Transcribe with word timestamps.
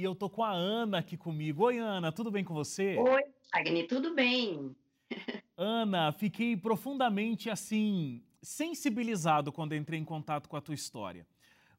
E 0.00 0.04
eu 0.04 0.14
tô 0.14 0.30
com 0.30 0.44
a 0.44 0.52
Ana 0.52 0.98
aqui 0.98 1.16
comigo. 1.16 1.64
Oi, 1.64 1.78
Ana, 1.78 2.12
tudo 2.12 2.30
bem 2.30 2.44
com 2.44 2.54
você? 2.54 2.96
Oi, 2.96 3.24
Agni, 3.50 3.82
tudo 3.82 4.14
bem? 4.14 4.76
Ana, 5.56 6.12
fiquei 6.12 6.56
profundamente 6.56 7.50
assim 7.50 8.22
sensibilizado 8.40 9.50
quando 9.50 9.74
entrei 9.74 9.98
em 9.98 10.04
contato 10.04 10.48
com 10.48 10.56
a 10.56 10.60
tua 10.60 10.76
história. 10.76 11.26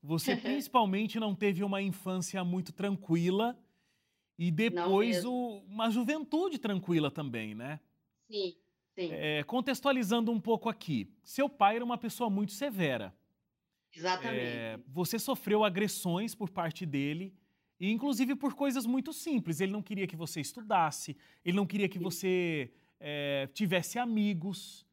Você 0.04 0.36
principalmente 0.36 1.18
não 1.18 1.34
teve 1.34 1.63
uma 1.63 1.82
infância 1.82 2.44
muito 2.44 2.74
tranquila 2.74 3.58
e 4.38 4.51
depois 4.51 5.24
o, 5.24 5.63
uma 5.65 5.90
juventude 5.90 6.60
tranquila 6.60 7.10
também, 7.10 7.56
né? 7.56 7.79
Sim, 8.29 8.54
sim. 8.96 9.13
É, 9.13 9.44
contextualizando 9.44 10.29
um 10.29 10.42
pouco 10.42 10.67
aqui, 10.67 11.10
seu 11.24 11.47
pai 11.47 11.78
era 11.78 11.86
uma 11.86 11.97
pessoa 11.97 12.29
muito 12.29 12.51
severa. 12.51 13.15
Exatamente. 13.96 14.42
É, 14.42 14.79
você 14.90 15.17
sofreu 15.17 15.63
agressões 15.63 16.36
por 16.36 16.49
parte 16.49 16.86
dele 16.86 17.38
e 17.80 17.91
inclusive 17.91 18.36
por 18.36 18.54
coisas 18.54 18.86
muito 18.86 19.14
simples. 19.14 19.62
Ele 19.62 19.72
não 19.72 19.82
queria 19.82 20.05
que 20.05 20.16
você 20.16 20.42
estudasse, 20.42 21.16
ele 21.46 21.56
não 21.56 21.66
queria 21.66 21.88
que 21.88 21.98
você 21.98 22.72
é, 23.00 23.48
tivesse 23.54 23.98
amigos. 23.98 24.86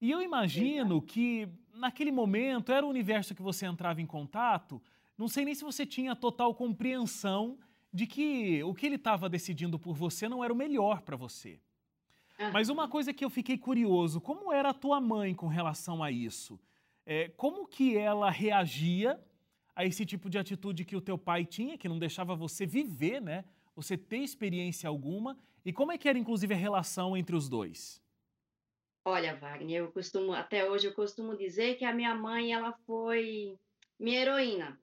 E 0.00 0.10
eu 0.10 0.20
imagino 0.20 1.00
que 1.00 1.48
naquele 1.74 2.12
momento 2.12 2.70
era 2.72 2.84
o 2.84 2.90
universo 2.90 3.34
que 3.34 3.42
você 3.42 3.66
entrava 3.66 4.00
em 4.00 4.06
contato. 4.06 4.82
Não 5.16 5.28
sei 5.28 5.44
nem 5.44 5.54
se 5.54 5.64
você 5.64 5.86
tinha 5.86 6.14
total 6.14 6.54
compreensão 6.54 7.58
de 7.92 8.06
que 8.06 8.62
o 8.62 8.74
que 8.74 8.86
ele 8.86 8.96
estava 8.96 9.28
decidindo 9.28 9.78
por 9.78 9.94
você 9.94 10.28
não 10.28 10.44
era 10.44 10.52
o 10.52 10.56
melhor 10.56 11.00
para 11.00 11.16
você. 11.16 11.58
Mas 12.52 12.68
uma 12.68 12.86
coisa 12.86 13.12
que 13.12 13.24
eu 13.24 13.30
fiquei 13.30 13.58
curioso, 13.58 14.20
como 14.20 14.52
era 14.52 14.70
a 14.70 14.74
tua 14.74 15.00
mãe 15.00 15.34
com 15.34 15.48
relação 15.48 16.02
a 16.02 16.10
isso? 16.10 16.60
É, 17.04 17.28
como 17.30 17.66
que 17.66 17.96
ela 17.96 18.30
reagia 18.30 19.18
a 19.78 19.84
esse 19.84 20.04
tipo 20.04 20.28
de 20.28 20.36
atitude 20.36 20.84
que 20.84 20.96
o 20.96 21.00
teu 21.00 21.16
pai 21.16 21.44
tinha, 21.44 21.78
que 21.78 21.88
não 21.88 22.00
deixava 22.00 22.34
você 22.34 22.66
viver, 22.66 23.22
né? 23.22 23.44
Você 23.76 23.96
ter 23.96 24.18
experiência 24.18 24.88
alguma. 24.88 25.38
E 25.64 25.72
como 25.72 25.92
é 25.92 25.96
que 25.96 26.08
era, 26.08 26.18
inclusive, 26.18 26.52
a 26.52 26.56
relação 26.56 27.16
entre 27.16 27.36
os 27.36 27.48
dois? 27.48 28.02
Olha, 29.04 29.36
Wagner, 29.36 29.78
eu 29.78 29.92
costumo, 29.92 30.32
até 30.32 30.68
hoje 30.68 30.88
eu 30.88 30.94
costumo 30.94 31.36
dizer 31.36 31.76
que 31.76 31.84
a 31.84 31.94
minha 31.94 32.12
mãe, 32.12 32.52
ela 32.52 32.72
foi 32.72 33.56
minha 33.96 34.20
heroína. 34.20 34.80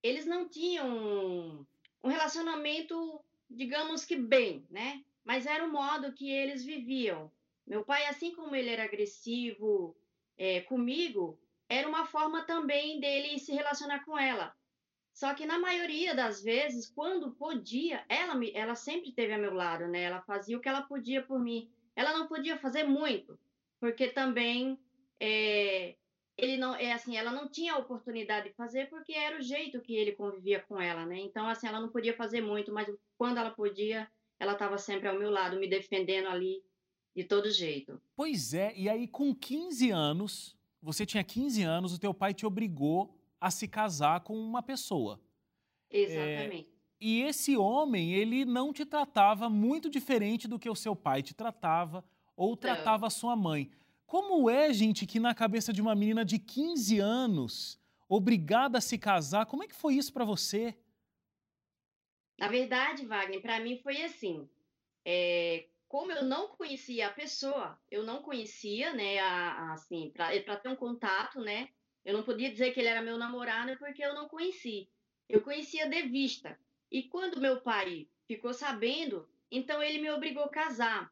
Eles 0.00 0.24
não 0.26 0.48
tinham 0.48 1.66
um 2.00 2.08
relacionamento, 2.08 3.20
digamos 3.50 4.04
que 4.04 4.14
bem, 4.14 4.64
né? 4.70 5.02
Mas 5.24 5.44
era 5.44 5.66
o 5.66 5.72
modo 5.72 6.12
que 6.12 6.30
eles 6.30 6.64
viviam. 6.64 7.32
Meu 7.66 7.84
pai, 7.84 8.06
assim 8.06 8.32
como 8.32 8.54
ele 8.54 8.70
era 8.70 8.84
agressivo 8.84 9.96
é, 10.36 10.60
comigo, 10.60 11.36
era 11.68 11.88
uma 11.88 12.06
forma 12.06 12.42
também 12.42 12.98
dele 13.00 13.38
se 13.38 13.52
relacionar 13.52 14.04
com 14.04 14.18
ela. 14.18 14.54
Só 15.12 15.34
que 15.34 15.44
na 15.44 15.58
maioria 15.58 16.14
das 16.14 16.42
vezes, 16.42 16.88
quando 16.88 17.32
podia, 17.32 18.04
ela, 18.08 18.34
ela 18.54 18.74
sempre 18.74 19.08
esteve 19.08 19.32
ao 19.32 19.40
meu 19.40 19.52
lado, 19.52 19.88
né? 19.88 20.02
Ela 20.02 20.22
fazia 20.22 20.56
o 20.56 20.60
que 20.60 20.68
ela 20.68 20.82
podia 20.82 21.22
por 21.22 21.40
mim. 21.40 21.68
Ela 21.96 22.16
não 22.16 22.28
podia 22.28 22.56
fazer 22.56 22.84
muito, 22.84 23.36
porque 23.80 24.08
também 24.08 24.78
é, 25.20 25.96
ele 26.36 26.56
não 26.56 26.76
é 26.76 26.92
assim, 26.92 27.16
ela 27.16 27.32
não 27.32 27.48
tinha 27.48 27.76
oportunidade 27.76 28.50
de 28.50 28.54
fazer 28.54 28.88
porque 28.88 29.12
era 29.12 29.36
o 29.36 29.42
jeito 29.42 29.80
que 29.80 29.96
ele 29.96 30.12
convivia 30.12 30.60
com 30.60 30.80
ela, 30.80 31.04
né? 31.04 31.18
Então 31.18 31.48
assim, 31.48 31.66
ela 31.66 31.80
não 31.80 31.88
podia 31.88 32.14
fazer 32.16 32.40
muito, 32.40 32.72
mas 32.72 32.88
quando 33.16 33.38
ela 33.38 33.50
podia, 33.50 34.08
ela 34.38 34.52
estava 34.52 34.78
sempre 34.78 35.08
ao 35.08 35.18
meu 35.18 35.30
lado, 35.30 35.58
me 35.58 35.68
defendendo 35.68 36.28
ali 36.28 36.62
de 37.14 37.24
todo 37.24 37.50
jeito. 37.50 38.00
Pois 38.14 38.54
é, 38.54 38.72
e 38.76 38.88
aí 38.88 39.08
com 39.08 39.34
15 39.34 39.90
anos, 39.90 40.56
você 40.82 41.04
tinha 41.04 41.24
15 41.24 41.62
anos, 41.62 41.92
o 41.92 41.98
teu 41.98 42.14
pai 42.14 42.32
te 42.32 42.46
obrigou 42.46 43.14
a 43.40 43.50
se 43.50 43.66
casar 43.68 44.20
com 44.20 44.36
uma 44.36 44.62
pessoa. 44.62 45.20
Exatamente. 45.90 46.68
É, 46.72 46.78
e 47.00 47.22
esse 47.22 47.56
homem, 47.56 48.12
ele 48.12 48.44
não 48.44 48.72
te 48.72 48.84
tratava 48.84 49.48
muito 49.48 49.88
diferente 49.88 50.48
do 50.48 50.58
que 50.58 50.68
o 50.68 50.74
seu 50.74 50.96
pai 50.96 51.22
te 51.22 51.34
tratava 51.34 52.04
ou 52.36 52.56
tratava 52.56 53.06
a 53.06 53.10
sua 53.10 53.36
mãe. 53.36 53.70
Como 54.06 54.48
é, 54.48 54.72
gente, 54.72 55.06
que 55.06 55.20
na 55.20 55.34
cabeça 55.34 55.72
de 55.72 55.80
uma 55.80 55.94
menina 55.94 56.24
de 56.24 56.38
15 56.38 56.98
anos, 56.98 57.78
obrigada 58.08 58.78
a 58.78 58.80
se 58.80 58.98
casar, 58.98 59.46
como 59.46 59.62
é 59.62 59.68
que 59.68 59.74
foi 59.74 59.94
isso 59.94 60.12
para 60.12 60.24
você? 60.24 60.76
Na 62.38 62.48
verdade, 62.48 63.04
Wagner, 63.04 63.42
para 63.42 63.60
mim 63.60 63.76
foi 63.76 64.02
assim. 64.02 64.48
É, 65.04 65.66
como 65.88 66.12
eu 66.12 66.22
não 66.22 66.48
conhecia 66.48 67.08
a 67.08 67.12
pessoa, 67.12 67.80
eu 67.90 68.04
não 68.04 68.22
conhecia, 68.22 68.92
né, 68.92 69.18
a, 69.18 69.52
a, 69.52 69.72
assim, 69.72 70.12
para 70.14 70.56
ter 70.56 70.68
um 70.68 70.76
contato, 70.76 71.40
né, 71.40 71.70
eu 72.04 72.14
não 72.14 72.22
podia 72.22 72.50
dizer 72.50 72.72
que 72.72 72.80
ele 72.80 72.88
era 72.88 73.02
meu 73.02 73.16
namorado 73.16 73.76
porque 73.78 74.04
eu 74.04 74.14
não 74.14 74.28
conhecia. 74.28 74.86
Eu 75.28 75.42
conhecia 75.42 75.88
de 75.88 76.02
vista. 76.02 76.58
E 76.90 77.02
quando 77.02 77.40
meu 77.40 77.60
pai 77.60 78.08
ficou 78.26 78.54
sabendo, 78.54 79.28
então 79.50 79.82
ele 79.82 79.98
me 79.98 80.10
obrigou 80.10 80.44
a 80.44 80.50
casar. 80.50 81.10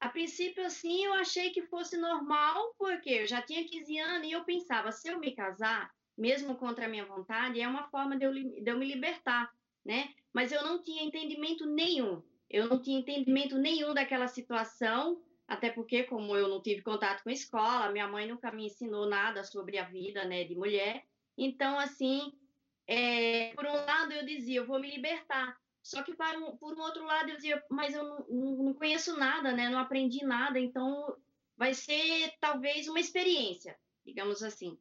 A 0.00 0.08
princípio, 0.08 0.64
assim, 0.64 1.04
eu 1.04 1.14
achei 1.14 1.50
que 1.50 1.66
fosse 1.66 1.96
normal, 1.96 2.74
porque 2.78 3.10
eu 3.10 3.26
já 3.26 3.42
tinha 3.42 3.66
15 3.66 3.98
anos 3.98 4.28
e 4.28 4.32
eu 4.32 4.44
pensava, 4.44 4.92
se 4.92 5.08
eu 5.08 5.18
me 5.18 5.32
casar, 5.34 5.92
mesmo 6.16 6.56
contra 6.56 6.86
a 6.86 6.88
minha 6.88 7.04
vontade, 7.04 7.60
é 7.60 7.66
uma 7.66 7.88
forma 7.88 8.16
de 8.16 8.24
eu, 8.24 8.32
de 8.32 8.70
eu 8.70 8.78
me 8.78 8.86
libertar, 8.86 9.52
né? 9.84 10.14
Mas 10.32 10.52
eu 10.52 10.62
não 10.62 10.82
tinha 10.82 11.02
entendimento 11.02 11.66
nenhum 11.66 12.22
eu 12.50 12.66
não 12.68 12.80
tinha 12.80 12.98
entendimento 12.98 13.58
nenhum 13.58 13.92
daquela 13.92 14.28
situação, 14.28 15.20
até 15.46 15.70
porque, 15.70 16.04
como 16.04 16.36
eu 16.36 16.48
não 16.48 16.62
tive 16.62 16.82
contato 16.82 17.22
com 17.22 17.30
a 17.30 17.32
escola, 17.32 17.90
minha 17.90 18.08
mãe 18.08 18.26
nunca 18.26 18.50
me 18.50 18.66
ensinou 18.66 19.06
nada 19.06 19.44
sobre 19.44 19.78
a 19.78 19.84
vida 19.84 20.24
né, 20.24 20.44
de 20.44 20.54
mulher. 20.54 21.04
Então, 21.36 21.78
assim, 21.78 22.32
é, 22.86 23.52
por 23.54 23.66
um 23.66 23.72
lado 23.72 24.12
eu 24.12 24.26
dizia, 24.26 24.60
eu 24.60 24.66
vou 24.66 24.80
me 24.80 24.90
libertar. 24.90 25.56
Só 25.82 26.02
que 26.02 26.12
um, 26.12 26.56
por 26.56 26.74
um 26.74 26.80
outro 26.80 27.04
lado 27.04 27.30
eu 27.30 27.36
dizia, 27.36 27.62
mas 27.70 27.94
eu 27.94 28.04
não, 28.04 28.26
não 28.28 28.74
conheço 28.74 29.16
nada, 29.16 29.52
né? 29.52 29.70
Não 29.70 29.78
aprendi 29.78 30.24
nada, 30.24 30.58
então 30.60 31.16
vai 31.56 31.72
ser 31.72 32.34
talvez 32.40 32.88
uma 32.88 33.00
experiência, 33.00 33.76
digamos 34.04 34.42
assim. 34.42 34.78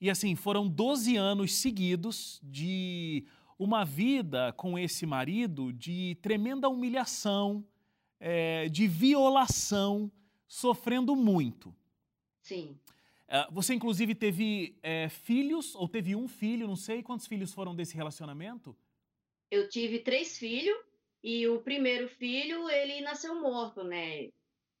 E 0.00 0.08
assim, 0.08 0.34
foram 0.34 0.68
12 0.68 1.16
anos 1.16 1.54
seguidos 1.54 2.40
de 2.42 3.26
uma 3.60 3.84
vida 3.84 4.54
com 4.54 4.78
esse 4.78 5.04
marido 5.04 5.70
de 5.70 6.16
tremenda 6.22 6.66
humilhação, 6.66 7.62
é, 8.18 8.70
de 8.70 8.88
violação, 8.88 10.10
sofrendo 10.48 11.14
muito. 11.14 11.76
Sim. 12.40 12.74
É, 13.28 13.46
você, 13.50 13.74
inclusive, 13.74 14.14
teve 14.14 14.78
é, 14.82 15.10
filhos, 15.10 15.74
ou 15.74 15.86
teve 15.86 16.16
um 16.16 16.26
filho, 16.26 16.66
não 16.66 16.74
sei 16.74 17.02
quantos 17.02 17.26
filhos 17.26 17.52
foram 17.52 17.76
desse 17.76 17.94
relacionamento? 17.94 18.74
Eu 19.50 19.68
tive 19.68 19.98
três 19.98 20.38
filhos, 20.38 20.78
e 21.22 21.46
o 21.46 21.60
primeiro 21.60 22.08
filho, 22.08 22.66
ele 22.70 23.02
nasceu 23.02 23.38
morto, 23.42 23.84
né? 23.84 24.30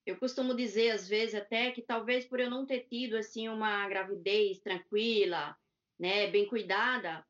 Eu 0.06 0.16
costumo 0.16 0.54
dizer, 0.54 0.92
às 0.92 1.06
vezes, 1.06 1.34
até 1.34 1.70
que 1.70 1.82
talvez 1.82 2.24
por 2.24 2.40
eu 2.40 2.48
não 2.48 2.64
ter 2.64 2.86
tido, 2.88 3.18
assim, 3.18 3.46
uma 3.46 3.86
gravidez 3.90 4.58
tranquila, 4.58 5.54
né, 5.98 6.30
bem 6.30 6.46
cuidada, 6.46 7.22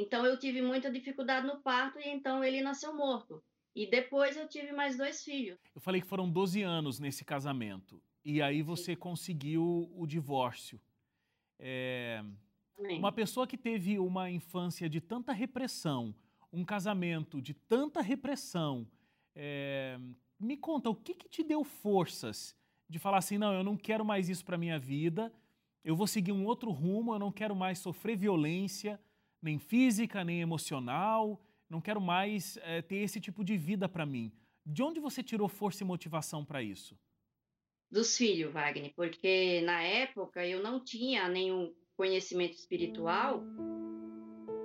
então 0.00 0.24
eu 0.26 0.38
tive 0.38 0.60
muita 0.60 0.90
dificuldade 0.90 1.46
no 1.46 1.60
parto 1.60 1.98
e 1.98 2.08
então 2.08 2.44
ele 2.44 2.60
nasceu 2.60 2.94
morto. 2.94 3.42
E 3.74 3.86
depois 3.86 4.36
eu 4.36 4.48
tive 4.48 4.72
mais 4.72 4.96
dois 4.96 5.22
filhos. 5.22 5.58
Eu 5.74 5.80
falei 5.80 6.00
que 6.00 6.06
foram 6.06 6.30
12 6.30 6.62
anos 6.62 6.98
nesse 6.98 7.24
casamento. 7.24 8.02
E 8.24 8.40
aí 8.40 8.62
você 8.62 8.92
Sim. 8.92 8.96
conseguiu 8.96 9.90
o 9.94 10.06
divórcio. 10.06 10.80
É... 11.58 12.24
Uma 12.78 13.12
pessoa 13.12 13.46
que 13.46 13.56
teve 13.56 13.98
uma 13.98 14.30
infância 14.30 14.88
de 14.88 15.00
tanta 15.00 15.32
repressão, 15.32 16.14
um 16.52 16.64
casamento 16.64 17.40
de 17.40 17.54
tanta 17.54 18.00
repressão, 18.02 18.86
é... 19.34 19.98
me 20.38 20.56
conta, 20.56 20.90
o 20.90 20.94
que, 20.94 21.14
que 21.14 21.28
te 21.28 21.42
deu 21.42 21.62
forças 21.64 22.54
de 22.88 22.98
falar 22.98 23.18
assim, 23.18 23.38
não, 23.38 23.52
eu 23.52 23.64
não 23.64 23.76
quero 23.76 24.04
mais 24.04 24.28
isso 24.28 24.44
para 24.44 24.58
minha 24.58 24.78
vida, 24.78 25.32
eu 25.84 25.96
vou 25.96 26.06
seguir 26.06 26.32
um 26.32 26.44
outro 26.44 26.70
rumo, 26.70 27.14
eu 27.14 27.18
não 27.18 27.32
quero 27.32 27.54
mais 27.54 27.78
sofrer 27.78 28.16
violência, 28.16 29.00
nem 29.42 29.58
física, 29.58 30.24
nem 30.24 30.40
emocional. 30.40 31.40
Não 31.68 31.80
quero 31.80 32.00
mais 32.00 32.56
é, 32.62 32.82
ter 32.82 32.96
esse 32.96 33.20
tipo 33.20 33.44
de 33.44 33.56
vida 33.56 33.88
para 33.88 34.06
mim. 34.06 34.32
De 34.64 34.82
onde 34.82 35.00
você 35.00 35.22
tirou 35.22 35.48
força 35.48 35.82
e 35.82 35.86
motivação 35.86 36.44
para 36.44 36.62
isso? 36.62 36.98
Dos 37.90 38.16
filhos, 38.16 38.52
Wagner, 38.52 38.92
porque 38.96 39.60
na 39.62 39.80
época 39.80 40.44
eu 40.44 40.62
não 40.62 40.82
tinha 40.82 41.28
nenhum 41.28 41.72
conhecimento 41.96 42.54
espiritual, 42.54 43.42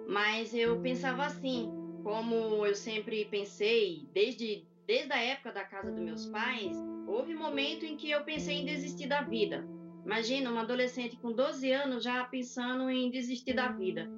mas 0.07 0.53
eu 0.53 0.81
pensava 0.81 1.25
assim, 1.25 1.69
como 2.03 2.65
eu 2.65 2.73
sempre 2.73 3.25
pensei, 3.25 4.09
desde, 4.11 4.65
desde 4.87 5.13
a 5.13 5.21
época 5.21 5.51
da 5.51 5.63
casa 5.63 5.91
dos 5.91 6.03
meus 6.03 6.25
pais, 6.25 6.75
houve 7.07 7.35
momento 7.35 7.85
em 7.85 7.95
que 7.95 8.09
eu 8.09 8.23
pensei 8.23 8.57
em 8.57 8.65
desistir 8.65 9.07
da 9.07 9.21
vida. 9.21 9.63
Imagina 10.03 10.49
uma 10.49 10.61
adolescente 10.61 11.15
com 11.17 11.31
12 11.31 11.71
anos 11.71 12.03
já 12.03 12.23
pensando 12.25 12.89
em 12.89 13.11
desistir 13.11 13.53
da 13.53 13.67
vida. 13.71 14.09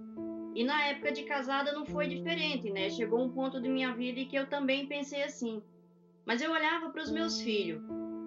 E 0.55 0.63
na 0.63 0.83
época 0.85 1.11
de 1.11 1.23
casada 1.23 1.71
não 1.71 1.85
foi 1.85 2.07
diferente, 2.07 2.69
né? 2.69 2.89
Chegou 2.89 3.19
um 3.19 3.29
ponto 3.29 3.59
de 3.59 3.67
minha 3.67 3.94
vida 3.94 4.19
em 4.19 4.27
que 4.27 4.35
eu 4.35 4.47
também 4.47 4.88
pensei 4.88 5.23
assim. 5.23 5.61
Mas 6.25 6.41
eu 6.41 6.51
olhava 6.51 6.89
para 6.89 7.01
os 7.01 7.11
meus 7.11 7.41
filhos. 7.41 7.81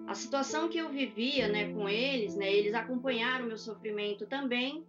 A 0.07 0.13
situação 0.13 0.69
que 0.69 0.77
eu 0.77 0.89
vivia, 0.89 1.47
né, 1.47 1.71
com 1.73 1.87
eles, 1.89 2.35
né, 2.35 2.53
eles 2.53 2.73
acompanharam 2.73 3.45
meu 3.45 3.57
sofrimento 3.57 4.25
também. 4.25 4.83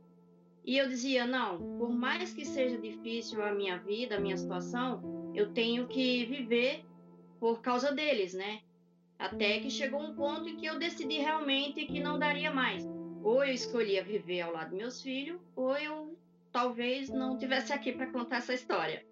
E 0.65 0.77
eu 0.77 0.89
dizia: 0.89 1.27
não, 1.27 1.59
por 1.79 1.91
mais 1.91 2.33
que 2.33 2.45
seja 2.45 2.77
difícil 2.79 3.43
a 3.43 3.53
minha 3.53 3.79
vida, 3.79 4.17
a 4.17 4.21
minha 4.21 4.37
situação, 4.37 5.33
eu 5.35 5.53
tenho 5.53 5.87
que 5.87 6.25
viver 6.27 6.85
por 7.41 7.61
causa 7.61 7.91
deles, 7.93 8.35
né? 8.35 8.61
Até 9.19 9.59
que 9.59 9.71
chegou 9.71 10.01
um 10.01 10.15
ponto 10.15 10.49
em 10.49 10.57
que 10.57 10.67
eu 10.67 10.79
decidi 10.79 11.19
realmente 11.19 11.87
que 11.87 11.99
não 12.01 12.19
daria 12.19 12.51
mais. 12.51 12.85
Ou 13.23 13.43
eu 13.43 13.53
escolhia 13.53 14.03
viver 14.03 14.43
ao 14.43 14.53
lado 14.53 14.71
dos 14.71 14.79
meus 14.79 15.03
filhos, 15.03 15.41
ou 15.57 15.77
eu 15.77 16.08
talvez 16.59 17.09
não 17.09 17.39
tivesse 17.39 17.73
aqui 17.73 17.93
para 17.93 18.09
contar 18.09 18.39
essa 18.39 18.53
história. 18.53 19.07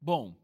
Bom, 0.00 0.34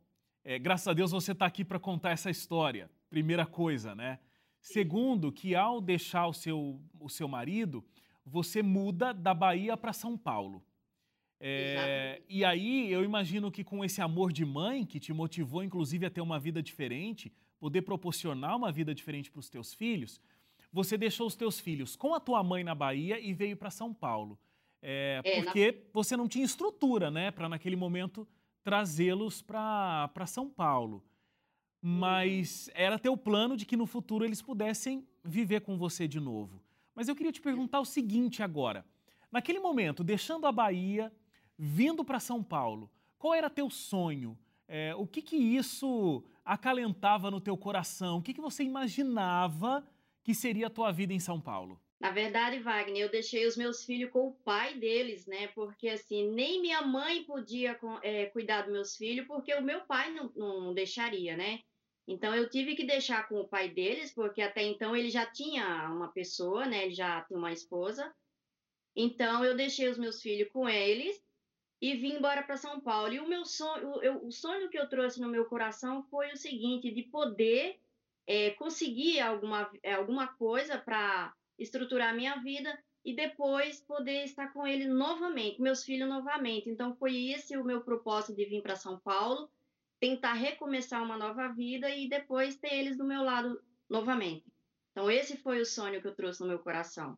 é, 0.44 0.58
graças 0.58 0.86
a 0.86 0.92
Deus 0.92 1.12
você 1.12 1.32
está 1.32 1.46
aqui 1.46 1.64
para 1.64 1.78
contar 1.78 2.10
essa 2.10 2.30
história. 2.30 2.90
Primeira 3.08 3.46
coisa, 3.46 3.94
né? 3.94 4.18
Segundo, 4.60 5.32
que 5.32 5.54
ao 5.54 5.80
deixar 5.80 6.26
o 6.26 6.34
seu, 6.34 6.78
o 7.00 7.08
seu 7.08 7.26
marido, 7.26 7.82
você 8.24 8.62
muda 8.62 9.14
da 9.14 9.32
Bahia 9.32 9.74
para 9.74 9.94
São 9.94 10.16
Paulo. 10.16 10.62
É, 11.40 12.20
e 12.28 12.44
aí 12.44 12.92
eu 12.92 13.02
imagino 13.02 13.50
que 13.50 13.64
com 13.64 13.82
esse 13.82 14.02
amor 14.02 14.30
de 14.30 14.44
mãe 14.44 14.84
que 14.84 15.00
te 15.00 15.12
motivou, 15.12 15.64
inclusive, 15.64 16.04
a 16.04 16.10
ter 16.10 16.20
uma 16.20 16.38
vida 16.38 16.62
diferente, 16.62 17.32
poder 17.58 17.80
proporcionar 17.80 18.56
uma 18.56 18.70
vida 18.70 18.94
diferente 18.94 19.30
para 19.30 19.40
os 19.40 19.48
teus 19.48 19.72
filhos, 19.72 20.20
você 20.70 20.98
deixou 20.98 21.26
os 21.26 21.34
teus 21.34 21.58
filhos 21.58 21.96
com 21.96 22.14
a 22.14 22.20
tua 22.20 22.42
mãe 22.44 22.62
na 22.62 22.74
Bahia 22.74 23.18
e 23.18 23.32
veio 23.32 23.56
para 23.56 23.70
São 23.70 23.92
Paulo. 23.94 24.38
É, 24.82 25.20
é, 25.24 25.42
porque 25.42 25.72
na... 25.72 25.78
você 25.92 26.16
não 26.16 26.26
tinha 26.26 26.44
estrutura, 26.44 27.10
né, 27.10 27.30
para 27.30 27.48
naquele 27.48 27.76
momento 27.76 28.26
trazê-los 28.64 29.40
para 29.40 30.26
São 30.26 30.50
Paulo. 30.50 31.02
Mas 31.80 32.66
uhum. 32.66 32.72
era 32.76 32.98
teu 32.98 33.16
plano 33.16 33.56
de 33.56 33.64
que 33.64 33.76
no 33.76 33.86
futuro 33.86 34.24
eles 34.24 34.42
pudessem 34.42 35.06
viver 35.24 35.60
com 35.60 35.78
você 35.78 36.06
de 36.06 36.20
novo. 36.20 36.62
Mas 36.94 37.08
eu 37.08 37.16
queria 37.16 37.32
te 37.32 37.40
perguntar 37.40 37.80
o 37.80 37.84
seguinte 37.84 38.42
agora. 38.42 38.84
Naquele 39.30 39.58
momento, 39.58 40.04
deixando 40.04 40.46
a 40.46 40.52
Bahia, 40.52 41.12
vindo 41.58 42.04
para 42.04 42.20
São 42.20 42.42
Paulo, 42.42 42.90
qual 43.18 43.34
era 43.34 43.48
teu 43.48 43.70
sonho? 43.70 44.38
É, 44.68 44.94
o 44.94 45.06
que 45.06 45.22
que 45.22 45.36
isso 45.36 46.22
acalentava 46.44 47.30
no 47.30 47.40
teu 47.40 47.56
coração? 47.56 48.18
O 48.18 48.22
que 48.22 48.34
que 48.34 48.40
você 48.40 48.62
imaginava 48.62 49.86
que 50.22 50.34
seria 50.34 50.68
a 50.68 50.70
tua 50.70 50.92
vida 50.92 51.12
em 51.12 51.20
São 51.20 51.40
Paulo? 51.40 51.80
Na 52.02 52.10
verdade, 52.10 52.58
Wagner, 52.58 53.04
eu 53.04 53.08
deixei 53.08 53.46
os 53.46 53.56
meus 53.56 53.84
filhos 53.84 54.10
com 54.10 54.26
o 54.26 54.34
pai 54.44 54.74
deles, 54.74 55.24
né? 55.24 55.46
Porque 55.54 55.88
assim, 55.88 56.28
nem 56.32 56.60
minha 56.60 56.82
mãe 56.82 57.22
podia 57.22 57.78
é, 58.02 58.26
cuidar 58.26 58.62
dos 58.62 58.72
meus 58.72 58.96
filhos, 58.96 59.24
porque 59.24 59.54
o 59.54 59.62
meu 59.62 59.82
pai 59.82 60.12
não, 60.12 60.32
não 60.34 60.74
deixaria, 60.74 61.36
né? 61.36 61.60
Então 62.08 62.34
eu 62.34 62.50
tive 62.50 62.74
que 62.74 62.82
deixar 62.82 63.28
com 63.28 63.36
o 63.36 63.46
pai 63.46 63.68
deles, 63.68 64.12
porque 64.12 64.42
até 64.42 64.64
então 64.64 64.96
ele 64.96 65.10
já 65.10 65.24
tinha 65.24 65.88
uma 65.92 66.08
pessoa, 66.08 66.66
né? 66.66 66.86
Ele 66.86 66.94
já 66.94 67.20
tinha 67.20 67.38
uma 67.38 67.52
esposa. 67.52 68.12
Então 68.96 69.44
eu 69.44 69.56
deixei 69.56 69.88
os 69.88 69.96
meus 69.96 70.20
filhos 70.20 70.50
com 70.50 70.68
eles 70.68 71.22
e 71.80 71.94
vim 71.94 72.14
embora 72.14 72.42
para 72.42 72.56
São 72.56 72.80
Paulo. 72.80 73.12
E 73.12 73.20
o 73.20 73.28
meu 73.28 73.44
sonho, 73.44 74.02
eu, 74.02 74.26
o 74.26 74.32
sonho 74.32 74.68
que 74.68 74.76
eu 74.76 74.88
trouxe 74.88 75.20
no 75.20 75.28
meu 75.28 75.44
coração 75.44 76.02
foi 76.10 76.32
o 76.32 76.36
seguinte, 76.36 76.90
de 76.90 77.04
poder 77.04 77.78
é, 78.26 78.50
conseguir 78.50 79.20
alguma, 79.20 79.70
alguma 79.96 80.26
coisa 80.26 80.76
para 80.76 81.32
estruturar 81.58 82.10
a 82.10 82.16
minha 82.16 82.36
vida 82.36 82.78
e 83.04 83.14
depois 83.14 83.80
poder 83.80 84.24
estar 84.24 84.52
com 84.52 84.66
ele 84.66 84.86
novamente, 84.86 85.60
meus 85.60 85.84
filhos 85.84 86.08
novamente. 86.08 86.70
Então 86.70 86.94
foi 86.94 87.30
esse 87.30 87.56
o 87.56 87.64
meu 87.64 87.80
propósito 87.80 88.34
de 88.34 88.44
vir 88.44 88.62
para 88.62 88.76
São 88.76 88.98
Paulo 88.98 89.50
tentar 90.02 90.32
recomeçar 90.32 91.00
uma 91.00 91.16
nova 91.16 91.46
vida 91.48 91.88
e 91.88 92.08
depois 92.08 92.56
ter 92.56 92.74
eles 92.74 92.96
do 92.96 93.04
meu 93.04 93.22
lado 93.22 93.62
novamente. 93.88 94.44
Então, 94.90 95.08
esse 95.08 95.36
foi 95.36 95.60
o 95.60 95.64
sonho 95.64 96.00
que 96.00 96.08
eu 96.08 96.14
trouxe 96.14 96.40
no 96.40 96.48
meu 96.48 96.58
coração. 96.58 97.16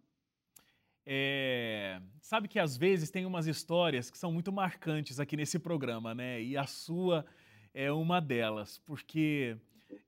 É, 1.07 2.01
sabe 2.21 2.47
que 2.47 2.59
às 2.59 2.77
vezes 2.77 3.11
tem 3.11 3.25
umas 3.25 3.47
histórias 3.47 4.11
que 4.11 4.19
são 4.19 4.31
muito 4.31 4.53
marcantes 4.53 5.19
aqui 5.19 5.35
nesse 5.35 5.59
programa, 5.59 6.15
né? 6.15 6.43
E 6.43 6.59
a 6.59 6.67
sua 6.67 7.25
é 7.73 7.91
uma 7.91 8.21
delas, 8.21 8.79
porque 8.87 9.57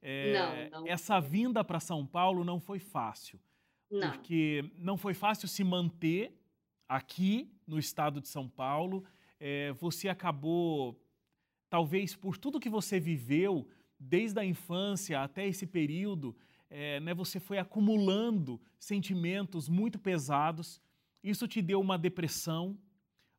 é, 0.02 0.69
não, 0.70 0.81
não. 0.81 0.87
essa 0.87 1.19
vinda 1.19 1.64
para 1.64 1.81
São 1.81 2.06
Paulo 2.06 2.44
não 2.44 2.61
foi 2.61 2.78
fácil. 2.78 3.40
Não. 3.91 4.11
Porque 4.12 4.71
não 4.77 4.97
foi 4.97 5.15
fácil 5.15 5.49
se 5.49 5.62
manter 5.62 6.33
aqui 6.88 7.50
no 7.67 7.79
estado 7.79 8.21
de 8.21 8.29
São 8.29 8.49
Paulo. 8.49 9.05
É, 9.38 9.73
você 9.73 10.09
acabou 10.09 11.00
talvez 11.69 12.15
por 12.15 12.38
tudo 12.38 12.61
que 12.61 12.71
você 12.71 12.99
viveu 12.99 13.69
desde 13.99 14.38
a 14.38 14.44
infância 14.44 15.23
até 15.23 15.47
esse 15.47 15.67
período, 15.67 16.37
é, 16.69 17.00
né, 17.00 17.15
você 17.15 17.41
foi 17.41 17.59
acumulando 17.59 18.61
sentimentos 18.79 19.69
muito 19.69 19.99
pesados. 19.99 20.81
Isso 21.23 21.47
te 21.49 21.62
deu 21.62 21.81
uma 21.81 21.99
depressão 21.99 22.79